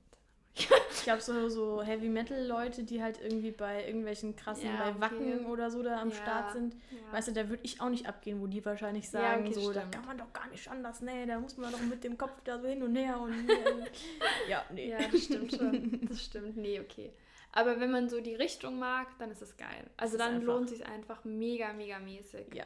[0.57, 5.01] Ich glaube, so, so Heavy Metal-Leute, die halt irgendwie bei irgendwelchen krassen, Ja, bei okay.
[5.01, 6.73] Wacken oder so da am Ja, Start sind.
[6.91, 7.13] Ja.
[7.13, 9.81] Weißt du, da würde ich auch nicht abgehen, wo die wahrscheinlich sagen, okay, so, da
[9.81, 9.95] stimmt.
[9.95, 12.59] kann man doch gar nicht anders, nee, da muss man doch mit dem Kopf da
[12.59, 13.89] so hin und her und äh,
[14.49, 14.89] ja, nee.
[14.89, 16.07] Ja, das stimmt schon.
[16.07, 16.57] Das stimmt.
[16.57, 17.11] Nee, okay.
[17.51, 19.89] Aber wenn man so die Richtung mag, dann ist es geil.
[19.97, 22.47] Also ist dann lohnt sich einfach mega, mega mäßig.
[22.53, 22.65] Ja.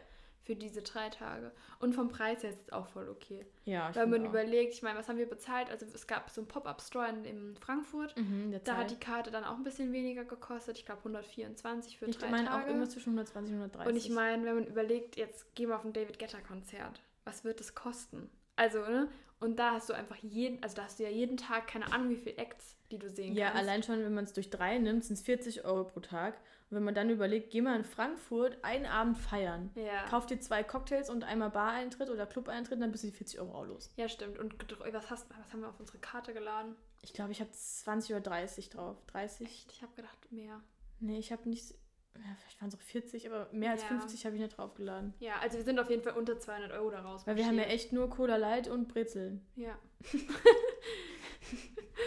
[0.50, 1.52] Für diese drei Tage.
[1.80, 3.46] Und vom Preis her ist es auch voll okay.
[3.66, 4.30] Ja, ich Weil man auch.
[4.30, 5.70] überlegt, ich meine, was haben wir bezahlt?
[5.70, 8.18] Also es gab so einen Pop-Up-Store in, in Frankfurt.
[8.18, 8.92] Mhm, Da hat Zeit.
[8.92, 10.80] die Karte dann auch ein bisschen weniger gekostet.
[10.80, 12.70] Ich glaube 124 für Ich drei meine auch Tage.
[12.70, 13.88] irgendwas zwischen 120 und 130.
[13.92, 17.44] Und ich meine, wenn man überlegt, jetzt gehen wir auf ein David Guetta Konzert, was
[17.44, 18.30] wird das kosten?
[18.56, 19.08] Also, ne?
[19.40, 22.10] Und da hast du einfach jeden, also da hast du ja jeden Tag keine Ahnung,
[22.10, 23.62] wie viele Acts, die du sehen Ja, kannst.
[23.64, 26.36] allein schon, wenn man es durch drei nimmt, sind es 40 Euro pro Tag.
[26.70, 29.72] Und wenn man dann überlegt, geh mal in Frankfurt einen Abend feiern.
[29.76, 30.06] Ja.
[30.08, 33.54] Kauf dir zwei Cocktails und einmal Bar-Eintritt oder Club-Eintritt, dann bist du die 40 Euro
[33.56, 33.92] auch los.
[33.96, 34.38] Ja, stimmt.
[34.38, 34.54] Und
[34.94, 36.76] was, hast, was haben wir auf unsere Karte geladen?
[37.02, 38.98] Ich glaube, ich habe 20 oder 30 drauf.
[39.08, 39.48] 30?
[39.48, 39.72] Echt?
[39.72, 40.62] Ich habe gedacht, mehr.
[41.00, 41.72] Nee, ich habe nicht.
[42.16, 43.88] Ja, vielleicht waren es auch 40, aber mehr als Ja.
[43.88, 45.14] 50 habe ich nicht draufgeladen.
[45.20, 47.26] Ja, also wir sind auf jeden Fall unter 200 Euro da raus.
[47.26, 49.44] Weil wir haben ja echt nur Cola Light und Brezeln.
[49.56, 49.78] Ja.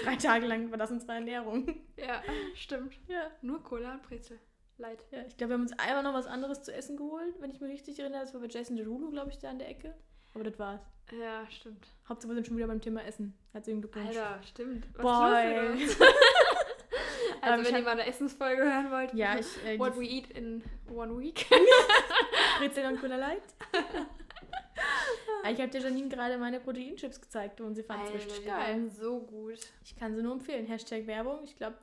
[0.04, 1.66] Drei Tage lang war das unsere Ernährung.
[1.96, 2.22] Ja,
[2.54, 2.94] stimmt.
[3.08, 3.30] Ja.
[3.42, 4.38] Nur Cola und Brezel.
[4.78, 5.04] Leid.
[5.10, 7.60] ja ich glaube, wir haben uns einmal noch was anderes zu essen geholt, wenn ich
[7.60, 8.22] mich richtig erinnere.
[8.22, 9.94] Das war bei Jason Derulo, glaube ich, da an der Ecke.
[10.34, 10.80] Aber das war's.
[11.20, 11.86] Ja, stimmt.
[12.08, 13.34] Hauptsache, wir sind schon wieder beim Thema Essen.
[13.52, 14.08] Herzlichen Glückwunsch.
[14.08, 14.86] Alter, stimmt.
[14.94, 15.84] Was Boy.
[15.84, 16.12] ist los uns?
[17.42, 19.46] Aber also, ich wenn ihr mal eine Essensfolge hören wollt, Ja, ich.
[19.64, 21.46] Äh, What we eat in one week.
[22.58, 23.42] Brezel und Cola Light.
[25.44, 28.44] Ah, ich habe der Janine gerade meine Proteinchips gezeigt und sie fand es richtig die
[28.46, 28.58] geil.
[28.58, 29.58] waren so gut.
[29.84, 30.66] Ich kann sie nur empfehlen.
[30.66, 31.40] Hashtag Werbung.
[31.44, 31.76] Ich glaube,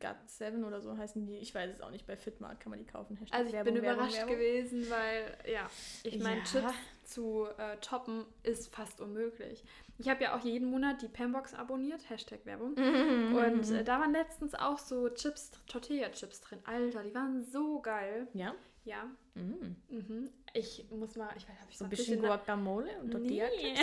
[0.00, 1.36] God7 oder so heißen die.
[1.38, 2.06] Ich weiß es auch nicht.
[2.06, 3.16] Bei Fitmart kann man die kaufen.
[3.16, 4.34] Hashtag Also ich Werbung, bin überrascht Werbung.
[4.34, 5.70] gewesen, weil, ja,
[6.02, 6.44] ich meine, Ja.
[6.44, 9.62] Chips zu äh, toppen ist fast unmöglich.
[9.98, 12.74] Ich habe ja auch jeden Monat die Pambox abonniert, Hashtag Werbung.
[12.76, 16.58] Und äh, da waren letztens auch so Chips, Tortilla-Chips drin.
[16.64, 18.26] Alter, die waren so geil.
[18.34, 18.54] ja.
[18.84, 19.04] Ja,
[19.36, 19.76] Mm.
[19.90, 20.28] mhm.
[20.54, 23.74] Ich muss mal, ich weiß, habe ich So ein bisschen Guacamole und Tortilla Nee.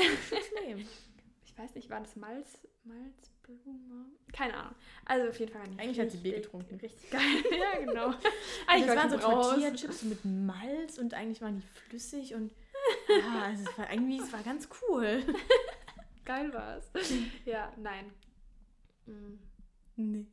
[0.66, 0.88] Nehmen.
[1.46, 4.06] Ich weiß nicht, war das Malz, Malzblume?
[4.32, 4.76] Keine Ahnung.
[5.04, 5.68] Also auf jeden Fall.
[5.68, 6.76] die Eigentlich hat sie Bier richtig- getrunken.
[6.80, 7.22] Richtig geil.
[7.60, 8.06] ja, genau.
[8.14, 8.22] Also
[8.68, 9.50] Eigentlich das war waren so.
[9.50, 12.54] Tortilla-Chips mit Malz und eigentlich waren die flüssig und
[13.26, 15.22] ah, also es war irgendwie, es war ganz cool.
[16.24, 17.12] Geil war es.
[17.46, 18.10] ja, nein.
[19.06, 19.34] Mm.
[19.98, 20.26] Nee.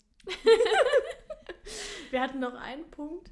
[2.11, 3.31] wir hatten noch einen Punkt.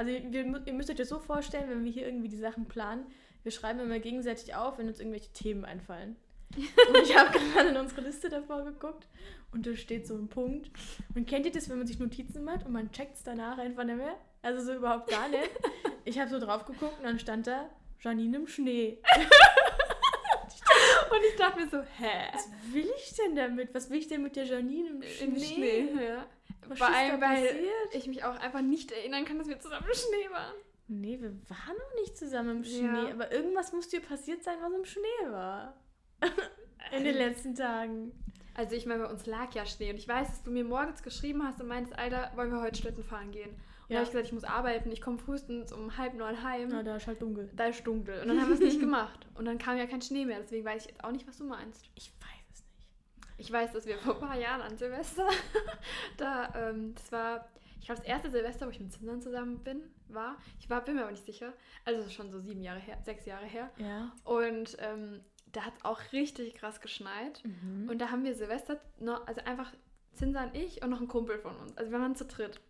[0.00, 3.04] Also wir, ihr müsst euch das so vorstellen, wenn wir hier irgendwie die Sachen planen,
[3.42, 6.16] wir schreiben immer gegenseitig auf, wenn uns irgendwelche Themen einfallen.
[6.56, 9.06] Und ich habe gerade in unsere Liste davor geguckt
[9.52, 10.70] und da steht so ein Punkt.
[11.14, 13.84] Und kennt ihr das, wenn man sich Notizen macht und man checkt es danach einfach
[13.84, 14.16] nicht mehr?
[14.42, 15.50] Also so überhaupt gar nicht.
[16.06, 17.68] Ich habe so drauf geguckt und dann stand da
[18.00, 18.98] Janine im Schnee.
[21.10, 22.30] Und ich dachte mir so, hä?
[22.32, 23.74] Was will ich denn damit?
[23.74, 25.24] Was will ich denn mit der Janine im Schnee?
[25.24, 26.04] Im Schnee.
[26.04, 26.26] Ja.
[26.68, 27.94] Was Vor allem, weil passiert?
[27.94, 30.54] ich mich auch einfach nicht erinnern kann, dass wir zusammen im Schnee waren.
[30.88, 32.86] Nee, wir waren noch nicht zusammen im Schnee.
[33.08, 33.10] Ja.
[33.12, 35.74] Aber irgendwas muss dir passiert sein, was im Schnee war.
[36.96, 38.12] In den letzten Tagen.
[38.54, 41.02] Also ich meine, bei uns lag ja Schnee und ich weiß, dass du mir morgens
[41.02, 43.50] geschrieben hast und meintest, Alter, wollen wir heute Schlitten fahren gehen?
[43.50, 43.96] Und da Ja.
[44.00, 46.68] habe ich gesagt, ich muss arbeiten, ich komme frühestens um halb neun heim.
[46.70, 47.50] Na, da ist halt dunkel.
[47.54, 48.20] Da ist dunkel.
[48.20, 49.26] Und dann haben wir es nicht gemacht.
[49.34, 51.44] Und dann kam ja kein Schnee mehr, deswegen weiß ich jetzt auch nicht, was du
[51.44, 51.88] meinst.
[51.94, 52.28] Ich weiß.
[53.40, 55.26] Ich weiß, dass wir vor ein paar Jahren an Silvester,
[56.18, 57.48] da, ähm, das war,
[57.78, 60.36] ich glaube, das erste Silvester, wo ich mit Zindern zusammen bin, war.
[60.58, 61.54] Ich war, bin mir aber nicht sicher.
[61.86, 63.70] Also schon so sieben Jahre her, sechs Jahre her.
[63.78, 64.12] Ja.
[64.24, 65.20] Und ähm,
[65.52, 67.42] da hat es auch richtig krass geschneit.
[67.44, 67.88] Mhm.
[67.88, 69.72] Und da haben wir Silvester noch, also einfach
[70.12, 71.76] Zinsa und ich und noch ein Kumpel von uns.
[71.78, 72.60] Also wir waren zu dritt.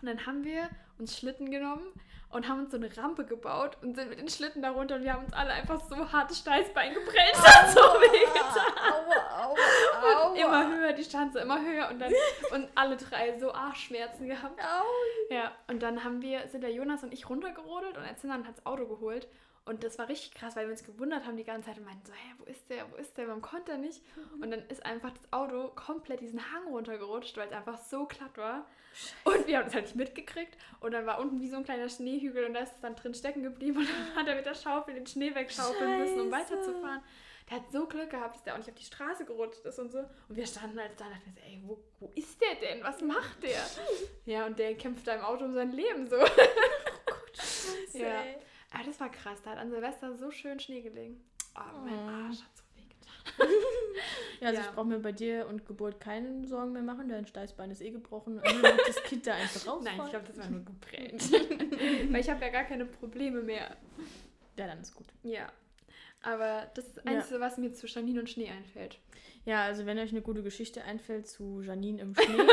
[0.00, 1.86] Und dann haben wir uns Schlitten genommen
[2.30, 5.14] und haben uns so eine Rampe gebaut und sind mit den Schlitten darunter und wir
[5.14, 7.32] haben uns alle einfach so hart das Steißbein geprellt.
[7.32, 8.66] Das hat so wehgetan.
[8.92, 12.12] Aua, aua, Und immer höher, die so immer höher und dann
[12.52, 14.60] und alle drei so Arschschmerzen gehabt.
[15.30, 18.66] Ja, und dann haben wir, sind der Jonas und ich runtergerodelt und Zinnan hat das
[18.66, 19.26] Auto geholt.
[19.68, 22.06] Und das war richtig krass, weil wir uns gewundert haben die ganze Zeit und meinten
[22.06, 24.00] so, hä, wo ist der, wo ist der, warum konnte er nicht?
[24.40, 28.36] Und dann ist einfach das Auto komplett diesen Hang runtergerutscht, weil es einfach so glatt
[28.36, 28.66] war.
[29.24, 30.56] Und wir haben es halt nicht mitgekriegt.
[30.80, 33.14] Und dann war unten wie so ein kleiner Schneehügel und da ist es dann drin
[33.14, 33.78] stecken geblieben.
[33.78, 36.50] Und dann hat er mit der Schaufel den Schnee wegschaufeln müssen, um Scheiße.
[36.54, 37.02] weiterzufahren.
[37.50, 39.90] Der hat so Glück gehabt, dass der auch nicht auf die Straße gerutscht ist und
[39.92, 39.98] so.
[39.98, 42.82] Und wir standen halt da und dachten, so, ey, wo, wo ist der denn?
[42.82, 43.62] Was macht der?
[44.26, 46.16] Ja, und der kämpft da im Auto um sein Leben so.
[47.34, 48.22] Scheiße, Ja.
[48.22, 48.36] ey.
[48.72, 51.20] Aber das war krass, da hat an Silvester so schön Schnee gelegen.
[51.56, 52.08] Oh, mein Oh.
[52.26, 53.48] Arsch hat so wehgetan.
[54.40, 54.68] Ja, also Ja.
[54.68, 57.08] ich brauche mir bei dir und Geburt keine Sorgen mehr machen.
[57.08, 58.40] Dein Steißbein ist eh gebrochen.
[58.42, 59.82] Wird das Kind da einfach raus.
[59.84, 61.32] Nein, ich glaube, das war nur geprellt.
[62.12, 63.76] Weil ich habe ja gar keine Probleme mehr.
[64.56, 65.06] Ja, dann ist gut.
[65.24, 65.50] Ja.
[66.22, 67.10] Aber das ist das Ja.
[67.12, 68.98] Einzige, was mir zu Janine und Schnee einfällt.
[69.44, 72.46] Ja, also wenn euch eine gute Geschichte einfällt zu Janine im Schnee,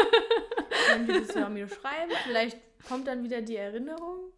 [0.88, 2.12] könnt ihr das ja mir schreiben.
[2.24, 2.58] Vielleicht
[2.88, 4.32] kommt dann wieder die Erinnerung.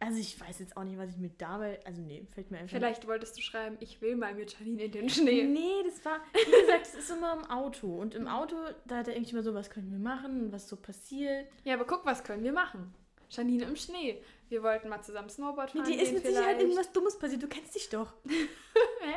[0.00, 1.80] Also ich weiß jetzt auch nicht, was ich mit dabei.
[1.86, 4.92] Also nee, fällt mir einfach Vielleicht wolltest du schreiben, ich will mal mit Janine in
[4.92, 5.08] den.
[5.08, 5.44] Schnee.
[5.44, 7.86] Nee, das war, wie gesagt, es ist immer im Auto.
[8.00, 10.68] Und im Auto, da hat er irgendwie immer so, was können wir machen und was
[10.68, 11.46] so passiert.
[11.64, 12.92] Ja, aber guck, was können wir machen?
[13.30, 14.22] Janine im Schnee.
[14.48, 15.92] Wir wollten mal zusammen Snowboard Nee, fahren.
[15.92, 16.60] dir ist mit Sicherheit vielleicht.
[16.60, 17.42] irgendwas Dummes passiert.
[17.42, 18.12] Du kennst dich doch.
[18.28, 18.34] Hä?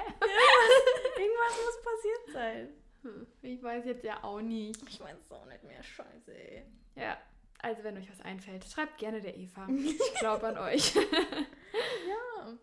[1.17, 2.69] Irgendwas muss passiert sein.
[3.03, 4.81] Hm, Ich weiß jetzt ja auch nicht.
[4.89, 5.83] Ich weiß es auch nicht mehr.
[5.83, 6.63] Scheiße, ey.
[6.95, 7.17] Ja,
[7.59, 9.67] also wenn euch was einfällt, schreibt gerne der Eva.
[9.69, 10.95] Ich glaube an euch.
[10.95, 12.53] Ja.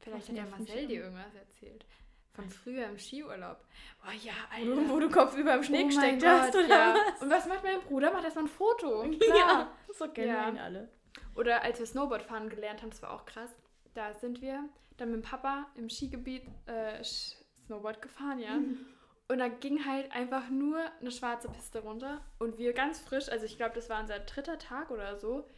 [0.00, 1.84] Vielleicht hat ja Marcel dir irgendwas erzählt.
[2.32, 3.58] Von früher im Skiurlaub.
[4.06, 4.88] Oh ja, Alter.
[4.90, 6.94] wo du Kopf über im Schnee oh mein gesteckt Gott, hast, oder ja.
[6.94, 7.22] was?
[7.22, 8.12] Und was macht mein Bruder?
[8.12, 9.04] Macht erstmal ein Foto.
[9.10, 9.72] Ja, Klar.
[9.98, 10.62] so kennen Ja.
[10.62, 10.90] alle.
[11.34, 13.50] Oder als wir Snowboard fahren gelernt haben, das war auch krass.
[13.94, 14.68] Da sind wir
[14.98, 18.58] dann mit dem Papa im Skigebiet äh, Snowboard gefahren, ja.
[19.28, 22.20] Und da ging halt einfach nur eine schwarze Piste runter.
[22.38, 25.48] Und wir ganz frisch, also ich glaube, das war unser dritter Tag oder so.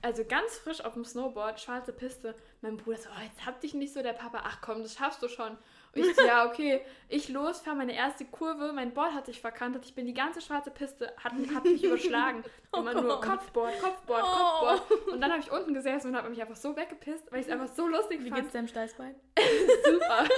[0.00, 2.36] Also ganz frisch auf dem Snowboard, schwarze Piste.
[2.60, 5.20] Mein Bruder so, oh, jetzt hab dich nicht so, der Papa, ach komm, das schaffst
[5.20, 5.50] du schon.
[5.50, 5.58] Und
[6.04, 6.80] ich so, ja, okay.
[7.08, 10.40] Ich los, fahre meine erste Kurve, mein Board hat sich verkantet, ich bin die ganze
[10.40, 12.44] schwarze Piste, hat, hat mich überschlagen.
[12.72, 13.20] Oh Immer nur.
[13.20, 14.66] Kopfboard, Kopfboard, Oh.
[14.76, 15.08] Kopfboard.
[15.08, 17.52] Und dann habe ich unten gesessen und habe mich einfach so weggepisst, weil ich es
[17.52, 18.42] einfach so lustig Wie fand.
[18.42, 19.16] geht's deinem Steißbein?
[19.84, 20.28] Super.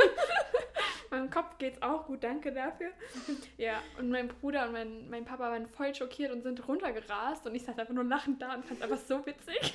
[1.11, 2.90] Meinem Kopf geht's auch gut, danke dafür.
[3.58, 7.54] Ja, und mein Bruder und mein, mein Papa waren voll schockiert und sind runtergerast und
[7.54, 9.74] ich saß einfach nur lachend da und fand es einfach so witzig.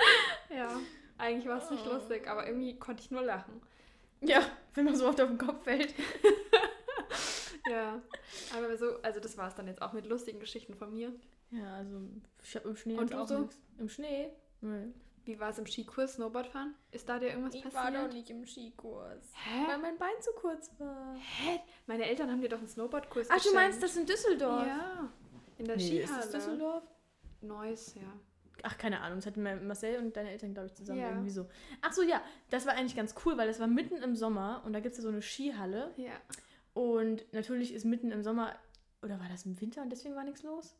[0.50, 0.68] ja,
[1.18, 1.92] eigentlich war es nicht Oh.
[1.94, 3.60] lustig, aber irgendwie konnte ich nur lachen.
[4.20, 4.40] Ja,
[4.74, 5.92] wenn man so oft auf den Kopf fällt.
[7.68, 8.00] Ja,
[8.56, 11.12] aber so, also das war es dann jetzt auch mit lustigen Geschichten von mir.
[11.50, 12.00] Ja, also
[12.44, 13.40] ich habe im Schnee Und auch so?
[13.40, 13.58] nichts.
[13.78, 14.30] Im Schnee?
[14.60, 14.92] Nee.
[15.26, 16.74] Wie war es im Skikurs, Snowboardfahren?
[16.92, 18.12] Ist da dir irgendwas passiert?
[18.12, 19.32] nicht im Skikurs.
[19.34, 19.64] Hä?
[19.68, 21.14] Weil mein Bein zu kurz war.
[21.16, 21.60] Hä?
[21.86, 24.66] Meine Eltern haben dir doch einen Snowboardkurs Ach, du meinst das in Düsseldorf?
[24.66, 25.12] Ja,
[25.58, 26.22] in der Nee, ist Skihalle.
[26.22, 26.84] das Düsseldorf?
[27.42, 28.02] Neues, ja.
[28.62, 29.18] Ach, keine Ahnung.
[29.18, 31.10] Das hatten Ma- Marcel und deine Eltern, glaube ich, zusammen Ja.
[31.10, 31.46] irgendwie so.
[31.82, 32.22] Ach so, ja.
[32.50, 34.98] Das war eigentlich ganz cool, weil das war mitten im Sommer und da gibt es
[34.98, 35.92] ja so eine Skihalle.
[35.96, 36.12] Ja.
[36.72, 38.54] Und natürlich ist mitten im Sommer,
[39.02, 40.76] oder war das im Winter und deswegen war nichts los?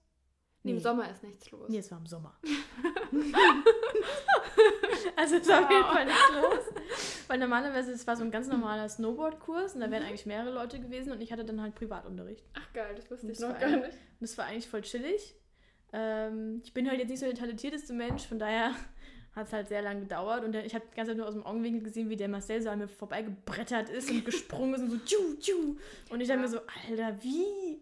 [0.67, 1.69] Nee, im Sommer ist nichts los.
[1.69, 2.35] Nee, es war im Sommer.
[5.17, 5.93] also es war auf jeden Wow.
[5.93, 6.75] Fall nichts los.
[7.29, 10.79] Weil normalerweise, es war so ein ganz normaler Snowboardkurs und da wären eigentlich mehrere Leute
[10.81, 12.45] gewesen und ich hatte dann halt Privatunterricht.
[12.55, 13.85] Ach geil, das wusste ich Das noch war gar nicht.
[13.85, 15.35] Und das war eigentlich voll chillig.
[15.93, 18.73] Ähm, ich bin halt jetzt nicht so der talentierteste Mensch, von daher
[19.35, 20.45] hat es halt sehr lange gedauert.
[20.45, 22.71] Und ich habe die ganze Zeit nur aus dem Augenwinkel gesehen, wie der Marcel so
[22.71, 25.77] an mir vorbeigebrettert ist und gesprungen ist und so tschu, tschu.
[26.11, 26.47] Und ich dachte Ja.
[26.47, 26.61] mir so,
[26.91, 27.81] Alter, wie?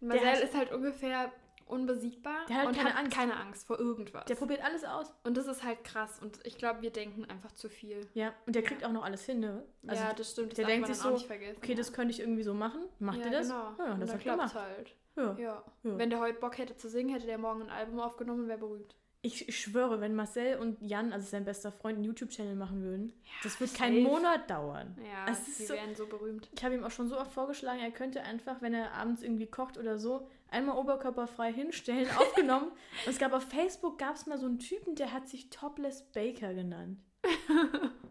[0.00, 1.32] Marcel hat- ist halt ungefähr
[1.66, 3.16] unbesiegbar Der hat und keine hat Angst.
[3.16, 4.24] keine Angst vor irgendwas.
[4.26, 5.12] Der probiert alles aus.
[5.24, 8.06] und das ist halt krass und ich glaube, wir denken einfach zu viel.
[8.14, 9.64] Ja, und der kriegt auch noch alles hin, ne?
[9.86, 10.52] Also, ja, das stimmt.
[10.52, 11.24] Das der denkt sich dann so,
[11.56, 12.82] okay, das könnte ich irgendwie so machen.
[12.98, 13.48] Macht ja, ihr das?
[13.48, 13.74] Genau.
[13.78, 14.54] Ja, und das dann hat klappt's gemacht.
[14.54, 14.96] halt.
[15.16, 15.36] Ja.
[15.38, 15.64] Ja.
[15.84, 15.98] Ja.
[15.98, 18.58] Wenn der heute Bock hätte zu singen, hätte der morgen ein Album aufgenommen und wäre
[18.58, 18.96] berühmt.
[19.24, 23.12] Ich, schwöre, wenn Marcel und Jan, also sein bester Freund, einen YouTube-Channel machen würden,
[23.42, 24.96] das wird keinen Monat dauern.
[25.02, 26.48] Ja, ist die so- wären so berühmt.
[26.54, 29.46] Ich habe ihm auch schon so oft vorgeschlagen, er könnte einfach, wenn er abends irgendwie
[29.46, 32.68] kocht oder so, einmal oberkörperfrei hinstellen, aufgenommen.
[33.06, 36.02] Und es gab auf Facebook, gab es mal so einen Typen, der hat sich Topless
[36.12, 36.98] Baker genannt.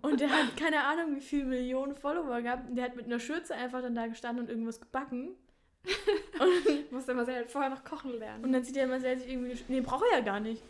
[0.02, 2.68] Und der hat keine Ahnung, wie viele Millionen Follower gehabt.
[2.70, 5.36] Und der hat mit einer Schürze einfach dann da gestanden und irgendwas gebacken.
[6.66, 8.44] Ich musste Marcel halt vorher noch kochen lernen.
[8.44, 9.58] Und dann sieht er sehr sich irgendwie.
[9.68, 10.62] Nee, braucht er ja gar nicht.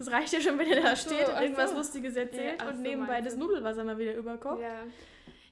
[0.00, 1.76] Das reicht ja schon, wenn er da Ach so, steht und irgendwas so.
[1.76, 3.36] Lustiges erzählt Ja, und so, nebenbei das.
[3.36, 4.58] Nudelwasser mal wieder überkocht.
[4.60, 4.84] Ja.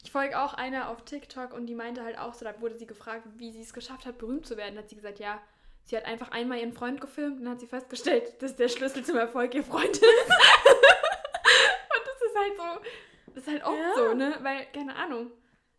[0.03, 2.87] Ich folge auch einer auf TikTok und die meinte halt auch so, da wurde sie
[2.87, 4.75] gefragt, wie sie es geschafft hat, berühmt zu werden.
[4.77, 5.39] Da hat sie gesagt, ja,
[5.85, 9.05] sie hat einfach einmal ihren Freund gefilmt und dann hat sie festgestellt, dass der Schlüssel
[9.05, 10.03] zum Erfolg ihr Freund ist.
[10.03, 10.09] und
[12.07, 12.81] das ist halt so,
[13.35, 13.93] das ist halt oft Ja.
[13.97, 14.35] so, ne?
[14.41, 15.31] Weil, keine Ahnung,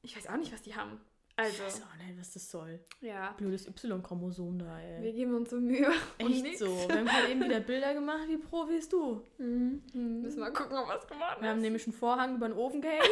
[0.04, 1.02] ich weiß auch nicht, was die haben.
[1.42, 2.80] Ich Also, weiß auch nicht, was das soll.
[3.02, 5.04] ja, Blödes Y-Chromosom da, ey.
[5.04, 5.88] wir geben uns so Mühe.
[6.18, 6.60] Echt nix.
[6.60, 6.66] so.
[6.68, 9.22] Wir haben gerade eben wieder Bilder gemacht, wie Profis du.
[9.38, 9.82] Mhm.
[9.94, 10.22] Mhm.
[10.22, 11.64] Müssen wir gucken, ob was geworden Wir haben ist.
[11.64, 13.04] nämlich einen Vorhang über den Ofen gehängt.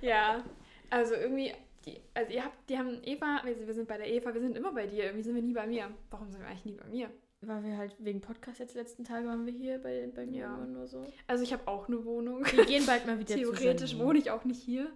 [0.00, 0.44] Ja,
[0.90, 1.52] also irgendwie,
[1.86, 4.56] die, also ihr habt, die haben Eva, wir, wir sind bei der Eva, wir sind
[4.56, 5.90] immer bei dir, irgendwie sind wir nie bei mir.
[6.10, 7.10] Warum sind wir eigentlich nie bei mir?
[7.40, 10.40] Weil wir halt wegen Podcast jetzt die letzten Tage waren wir hier bei, bei mir
[10.42, 10.54] Ja.
[10.54, 11.04] immer nur so.
[11.26, 12.44] Also ich habe auch eine Wohnung.
[12.52, 14.90] Wir gehen bald mal wieder Theoretisch wohne ich auch nicht hier.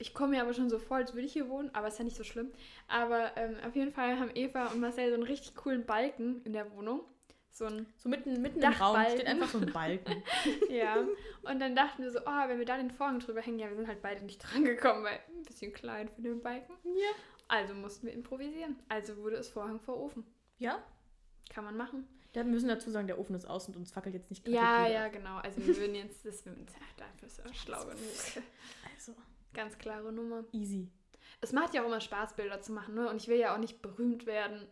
[0.00, 2.04] Ich komme mir aber schon so vor, als würde ich hier wohnen, aber ist ja
[2.04, 2.50] nicht so schlimm.
[2.88, 6.54] Aber ähm, auf jeden Fall haben Eva und Marcel so einen richtig coolen Balken in
[6.54, 7.02] der Wohnung.
[7.50, 10.22] So ein, So mitten, mitten im Raum steht einfach so ein Balken.
[10.70, 10.96] ja.
[11.42, 13.76] Und dann dachten wir so, oh, wenn wir da den Vorhang drüber hängen, ja, wir
[13.76, 16.72] sind halt beide nicht dran gekommen, weil ein bisschen klein für den Balken.
[16.84, 17.10] Ja.
[17.48, 18.76] Also mussten wir improvisieren.
[18.88, 20.24] Also wurde es Vorhang vor Ofen.
[20.58, 20.82] Ja?
[21.52, 22.08] Kann man machen.
[22.32, 24.86] Da müssen wir dazu sagen, der Ofen ist aus und uns fackelt jetzt nicht Ja,
[24.86, 25.38] ja, genau.
[25.38, 26.54] Also wir würden jetzt, das wir,
[26.96, 27.98] dafür ist er schlau genug.
[28.94, 29.14] Also,
[29.54, 30.44] Ganz klare Nummer.
[30.52, 30.88] easy.
[31.40, 33.08] Es macht ja auch immer Spaß, Bilder zu machen, ne?
[33.08, 34.66] Und ich will ja auch nicht berühmt werden.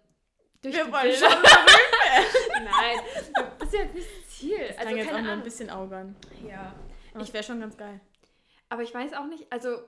[0.62, 1.30] Durch Wir die wollen Bilder.
[1.30, 1.42] schon
[2.64, 2.98] Nein,
[3.58, 4.58] das ist ja nicht das Ziel.
[4.68, 6.16] Das also jetzt auch nur ein bisschen augern.
[6.46, 6.74] Ja.
[7.14, 8.00] Aber es wäre schon ganz geil.
[8.68, 9.78] Aber ich weiß auch nicht, also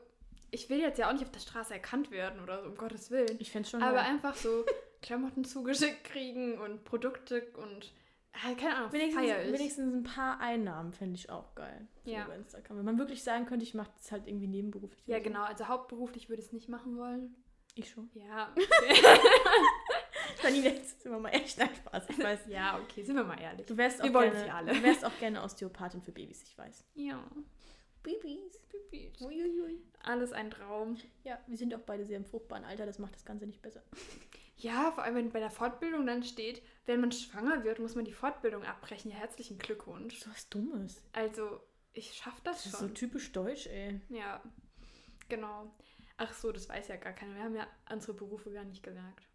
[0.51, 3.11] ich will jetzt ja auch nicht auf der Straße erkannt werden oder so, um Gottes
[3.11, 3.37] Willen.
[3.39, 4.07] Ich fände es schon Aber geil.
[4.07, 4.65] einfach so
[5.03, 7.93] Klamotten zugeschickt kriegen und Produkte und
[8.33, 11.89] Keine Ahnung, Wenigstens, wenigstens ein paar Einnahmen fände ich auch geil.
[12.05, 12.25] Ja.
[12.25, 12.79] Über Instagram.
[12.79, 15.07] Wenn man wirklich sagen könnte, ich mache das halt irgendwie nebenberuflich.
[15.07, 15.43] Ja, genau.
[15.43, 17.35] Also hauptberuflich würde ich es nicht machen wollen.
[17.75, 18.11] Ich schon.
[18.15, 18.55] Ja.
[20.43, 22.09] Janine, jetzt sind wir mal echt nein, Spaß.
[22.09, 22.41] Ich weiß.
[22.49, 23.67] ja, okay, sind wir mal ehrlich.
[23.67, 26.85] Du wärst, auch Wir wollen gerne, du wärst auch gerne Osteopathin für Babys, ich weiß.
[26.95, 27.23] Ja.
[28.03, 28.59] Babys.
[28.69, 29.13] Pipi.
[29.21, 29.83] Uiuiui.
[30.03, 30.97] Alles ein Traum.
[31.23, 33.83] Ja, wir sind auch beide sehr im fruchtbaren Alter, das macht das Ganze nicht besser.
[34.63, 38.05] Ja, vor allem, wenn bei der Fortbildung dann steht, wenn man schwanger wird, muss man
[38.05, 39.11] die Fortbildung abbrechen.
[39.11, 40.19] Ja, herzlichen Glückwunsch.
[40.21, 41.03] So was Dummes.
[41.13, 41.61] Also,
[41.93, 42.95] ich schaff das, Das ist so schon.
[42.95, 44.01] typisch deutsch, ey.
[44.11, 44.43] ja,
[45.29, 45.75] genau.
[46.19, 47.35] Ach so, das weiß ja gar keiner.
[47.37, 49.27] Wir haben ja unsere Berufe gar nicht gesagt.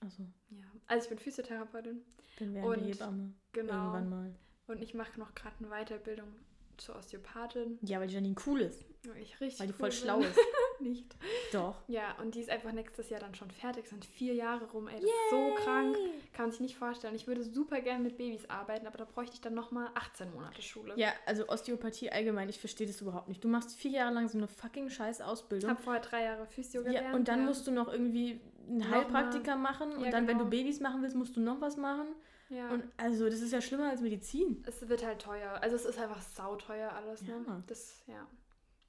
[0.00, 0.64] Also, Ja.
[0.88, 2.04] Also, ich bin Physiotherapeutin.
[2.38, 3.34] dann Und- wir Hebamme.
[3.52, 3.72] Genau.
[3.94, 4.34] Irgendwann mal.
[4.66, 6.28] Und ich mache noch gerade eine Weiterbildung
[6.76, 7.78] zur Osteopathin.
[7.82, 8.84] Ja, weil die Janine cool ist.
[9.06, 9.98] Weil ich richtig Weil die cool voll bin.
[9.98, 10.36] schlau ist.
[10.80, 11.16] nicht.
[11.52, 11.76] Doch.
[11.88, 13.84] Ja, und die ist einfach nächstes Jahr dann schon fertig.
[13.84, 14.88] Es sind vier Jahre rum.
[14.88, 15.96] Ey, das ist so krank.
[16.32, 17.14] Kann man sich nicht vorstellen.
[17.14, 20.62] Ich würde super gerne mit Babys arbeiten, aber da bräuchte ich dann nochmal 18 Monate
[20.62, 20.94] Schule.
[20.96, 23.42] Ja, also Osteopathie allgemein, ich verstehe das überhaupt nicht.
[23.42, 25.70] Du machst vier Jahre lang so eine fucking scheiß Ich Ausbildung.
[25.70, 27.06] habe vorher drei Jahre Physio gelernt.
[27.08, 27.46] Ja, und dann ja.
[27.46, 28.90] musst du noch irgendwie einen.
[28.90, 30.56] Heilpraktiker machen und Ja, dann, wenn du genau.
[30.56, 32.08] Babys machen willst, musst du noch was machen.
[32.48, 32.70] Ja.
[32.70, 34.62] Und also, das ist ja schlimmer als Medizin.
[34.66, 35.58] es wird halt teuer.
[35.62, 37.22] Also es ist einfach sauteuer alles.
[37.22, 37.44] Ne?
[37.46, 37.62] Ja.
[37.66, 38.26] Das, ja.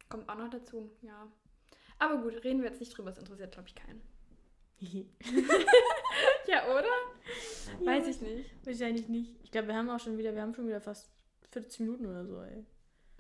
[0.09, 1.27] Kommt auch noch dazu, ja.
[1.99, 3.09] Aber gut, reden wir jetzt nicht drüber.
[3.09, 4.01] Es interessiert, glaube ich, keinen.
[6.47, 7.85] Ja, oder?
[7.85, 8.49] Weiß ich nicht.
[8.65, 9.35] Wahrscheinlich nicht.
[9.43, 11.09] Ich glaube, wir haben auch schon wieder, wir haben schon wieder fast
[11.51, 12.63] 40 Minuten oder so, ey.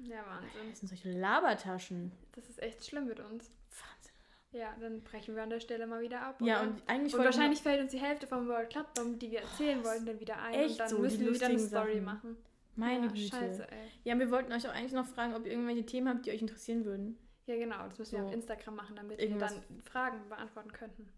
[0.01, 0.69] Ja, Wahnsinn.
[0.69, 2.11] Das sind solche Labertaschen.
[2.33, 3.51] Das ist echt schlimm mit uns.
[3.69, 4.13] Wahnsinn.
[4.51, 6.41] Ja, dann brechen wir an der Stelle mal wieder ab.
[6.41, 6.69] Ja, oder?
[6.69, 8.87] und eigentlich Und wahrscheinlich fällt uns die Hälfte vom World Club
[9.19, 10.53] die wir erzählen wollten, dann wieder ein.
[10.53, 12.05] echt und dann so, müssen wir wieder eine Story Sachen.
[12.05, 12.37] machen.
[12.75, 13.35] Meine ja, Güte.
[13.35, 13.91] Scheiße, ey.
[14.03, 16.41] Ja, wir wollten euch auch eigentlich noch fragen, ob ihr irgendwelche Themen habt, die euch
[16.41, 17.17] interessieren würden.
[17.47, 17.83] Ja, genau.
[17.87, 18.27] Das müssen wir So.
[18.27, 21.09] auf Instagram machen, damit Irgendwas- wir dann Fragen beantworten könnten.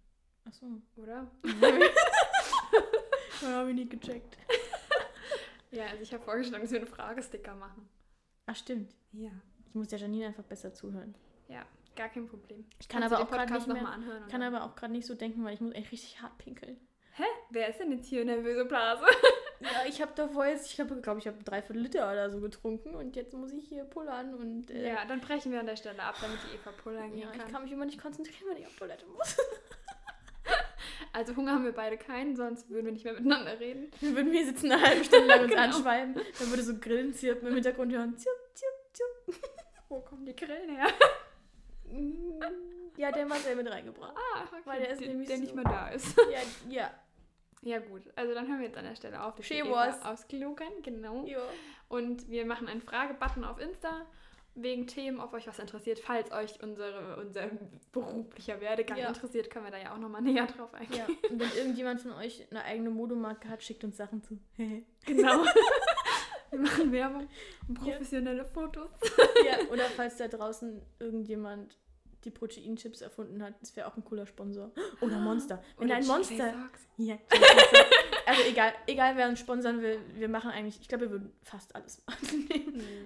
[0.45, 0.65] Achso.
[0.95, 1.29] Oder?
[3.43, 4.37] Ja, habe ich nicht gecheckt.
[5.71, 7.87] Ja, also ich habe vorgeschlagen, dass wir einen Fragesticker machen.
[8.47, 8.95] Ach, stimmt.
[9.11, 9.29] Ja.
[9.67, 11.13] Ich muss der Janine einfach besser zuhören.
[11.47, 11.63] Ja,
[11.95, 12.65] gar kein Problem.
[12.79, 14.27] Ich kann aber auch gerade Podcast nicht mehr, anhören.
[14.29, 16.79] kann aber auch gerade nicht so denken, weil ich muss echt richtig hart pinkeln.
[17.13, 17.23] Hä?
[17.51, 19.03] Wer ist denn jetzt hier nervöse Blase?
[19.61, 22.95] Ja, ich habe davor jetzt, ich habe, glaube ich, habe dreiviertel Liter oder so getrunken
[22.95, 26.01] und jetzt muss ich hier pullern und äh, Ja, dann brechen wir an der Stelle
[26.01, 27.51] ab, damit die Eva pullern ja, ich kann.
[27.51, 29.35] kann mich immer nicht konzentrieren, wenn ich auf Toilette muss.
[31.13, 33.89] Also Hunger haben wir beide keinen, sonst würden wir nicht mehr miteinander reden.
[33.99, 35.63] Dann würden wir sitzen eine halbe Stunde lang uns Genau.
[35.63, 36.13] anschweiben.
[36.13, 38.15] Dann würde so Grillen zirpen im Hintergrund hören.
[38.17, 39.51] Zirp, zirp, zirp.
[39.89, 40.87] Wo kommen die Grillen her?
[41.85, 42.39] Mm,
[42.97, 44.13] Ja, der Marcel mit reingebracht.
[44.15, 44.61] Ah, okay.
[44.65, 46.15] Weil der ist der, nämlich der so- nicht mehr da ist.
[46.31, 46.39] Ja,
[46.69, 46.91] ja.
[47.61, 49.35] Ja gut, also dann hören wir jetzt an der Stelle auf.
[49.43, 50.01] She was.
[50.03, 51.25] Ausgelogen, genau.
[51.25, 51.39] ja.
[51.89, 54.05] Und wir machen einen Fragebutton auf Insta
[54.55, 55.99] wegen Themen, ob euch was interessiert.
[55.99, 57.49] Falls euch unsere, unser
[57.91, 59.07] beruflicher Werdegang Ja.
[59.09, 61.05] interessiert, können wir da ja auch nochmal näher drauf eingehen.
[61.07, 61.29] ja.
[61.29, 64.39] Und wenn irgendjemand von euch eine eigene Modemarke hat, schickt uns Sachen zu.
[65.05, 65.43] Genau.
[66.51, 67.27] wir machen Werbung
[67.67, 68.89] und professionelle Fotos.
[69.45, 71.77] ja, oder falls da draußen irgendjemand
[72.25, 74.71] die Proteinchips erfunden hat, das wäre auch ein cooler Sponsor.
[75.01, 75.63] Oder Monster.
[75.77, 76.53] Wenn Oder ein Monster.
[76.97, 77.17] Ja,
[78.25, 81.75] also egal, egal wer uns sponsern will, wir machen eigentlich, ich glaube, wir würden fast
[81.75, 82.49] alles machen.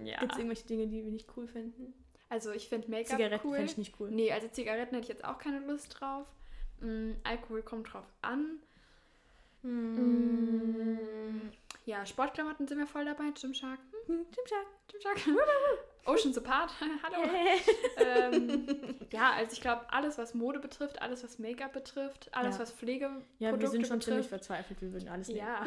[0.03, 0.20] Ja.
[0.20, 1.93] Gibt es irgendwelche Dinge, die wir nicht cool finden?
[2.30, 3.55] Also ich finde Make-up Zigaretten cool.
[3.55, 4.11] fände ich nicht cool.
[4.11, 6.28] Nee, also Zigaretten hätte ich jetzt auch keine Lust drauf.
[6.82, 8.59] Mm, Alkohol kommt drauf an.
[9.61, 10.97] Mm.
[11.86, 13.32] Ja, Sportklamotten sind wir voll dabei.
[13.40, 13.80] Gymshark.
[14.08, 14.68] Hm, Gymshark.
[14.88, 15.18] Gymshark.
[16.06, 16.72] Oceans Apart.
[17.04, 17.30] Hallo.
[17.98, 18.68] ähm,
[19.12, 22.62] ja, also ich glaube, alles, was Mode betrifft, alles, was Make-up betrifft, alles, Ja.
[22.62, 24.46] was Pflegeprodukte Ja, wir sind schon ziemlich betrifft.
[24.48, 25.40] verzweifelt, wir würden alles nehmen.
[25.40, 25.66] Ja.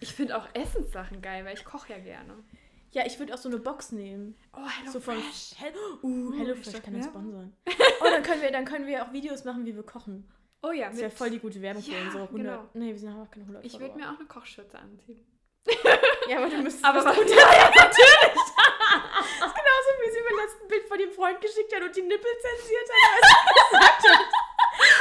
[0.00, 2.34] ich finde auch Essenssachen geil, weil ich koche ja gerne.
[2.92, 4.36] Ja, ich würde auch so eine Box nehmen.
[4.52, 5.54] Oh, Hello so von Fresh.
[5.56, 5.72] Hel
[6.02, 7.10] uh, Uh, HelloFresh ich kann uns ja.
[7.10, 7.52] sponsern.
[8.00, 10.28] Oh, dann können, wir, dann können wir auch Videos machen, wie wir kochen.
[10.66, 12.42] Oh ja, Das wäre voll die gute Werbung für Ja, unsere 100.
[12.42, 12.68] genau.
[12.72, 15.24] Nee, wir sind auch keine 100 Ich würde mir auch eine Kochschürze anziehen.
[16.26, 17.34] Ja, aber du müsstest Aber was drunter.
[17.36, 17.76] Ja, natürlich.
[17.84, 22.00] das ist genauso, wie sie mir letzten Bild von dem Freund geschickt hat und die
[22.02, 23.36] Nippel zensiert hat, als sie
[23.70, 24.26] gesagt hat,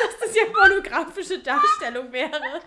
[0.03, 2.41] dass das ja pornografische Darstellung wäre.
[2.55, 2.64] Als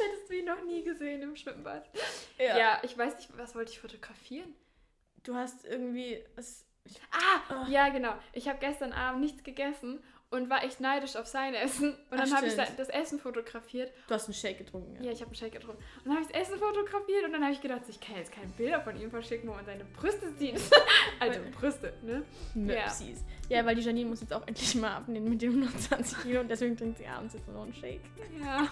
[0.00, 1.88] hättest du ihn noch nie gesehen im Schwimmbad.
[2.36, 4.54] Ja, ich weiß nicht, was wollte ich fotografieren?
[5.22, 6.22] Du hast irgendwie.
[6.36, 6.66] Es,
[7.10, 7.70] Ah, Oh.
[7.70, 8.14] ja, genau.
[8.32, 11.94] Ich habe gestern Abend nichts gegessen und war echt neidisch auf sein Essen.
[12.10, 13.90] Und dann habe ich das Essen fotografiert.
[14.08, 15.04] du hast einen Shake getrunken, ja.
[15.06, 15.82] Ja, ich habe einen Shake getrunken.
[15.98, 18.30] Und dann habe ich das Essen fotografiert und dann habe ich gedacht, ich kann jetzt
[18.32, 20.60] keine Bilder von ihm verschicken, wo man seine Brüste sieht.
[21.20, 22.22] also Brüste, ne?
[22.54, 23.24] Möpsis.
[23.48, 23.64] Ja.
[23.64, 26.76] weil die Janine muss jetzt auch endlich mal abnehmen mit den 120 Kilo und deswegen
[26.76, 28.02] trinkt sie abends jetzt nur noch einen Shake.
[28.42, 28.68] Ja,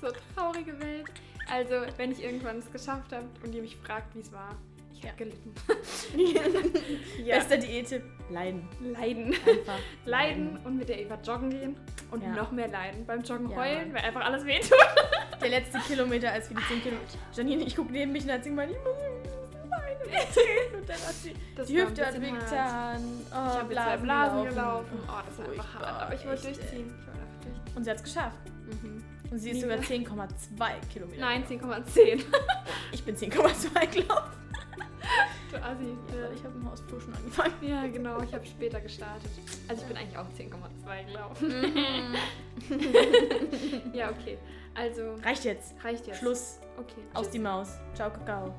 [0.00, 1.06] so traurige Welt.
[1.50, 4.56] Also, wenn ich irgendwann es geschafft habe und ihr mich fragt, wie es war,
[5.00, 5.54] ich habe gelitten.
[7.24, 7.36] Ja.
[7.38, 8.68] Bester Diättipp: Leiden.
[8.80, 9.26] Leiden.
[9.46, 9.78] Einfach.
[10.04, 11.76] Leiden und mit der Eva joggen gehen
[12.10, 12.30] und Ja.
[12.30, 13.04] noch mehr leiden.
[13.06, 14.72] Beim Joggen heulen, weil einfach alles wehtut.
[15.40, 17.18] Der letzte Kilometer, als wir die 10 Kilometer.
[17.34, 18.90] Janine, ich gucke neben mich und hat sie gemeint, ich muss
[20.76, 23.02] und dann hat sie Das die war Hüfte hat wehgetan.
[23.02, 24.48] Oh, ich habe zwei Blasen gelaufen.
[24.50, 24.98] gelaufen.
[25.08, 26.02] Oh, das ist einfach hart.
[26.02, 26.66] Aber ich wollte durchziehen.
[27.00, 27.76] Ich wollte einfach durchziehen.
[27.76, 28.38] Und sie hat es geschafft.
[28.82, 29.04] Mhm.
[29.30, 29.88] Und sie ist Nie sogar wieder.
[29.94, 31.20] 10,2 Kilometer.
[31.20, 31.84] Nein, gelaufen.
[31.94, 32.24] 10,10.
[32.92, 34.39] Ich bin 10,2 gelaufen.
[35.62, 35.96] Assi.
[36.14, 37.54] Ja, weil ich habe im Haus früh schon angefangen.
[37.62, 38.20] Ja, genau.
[38.22, 39.30] Ich habe später gestartet.
[39.68, 42.14] Also ich bin eigentlich auch 10,2 gelaufen.
[43.94, 44.38] ja, okay.
[44.74, 45.74] Also Reicht jetzt.
[45.84, 46.18] reicht jetzt.
[46.18, 46.60] Schluss.
[46.78, 47.02] Okay.
[47.14, 47.32] Aus tschüss.
[47.32, 47.78] die Maus.
[47.94, 48.54] Ciao, Kakao.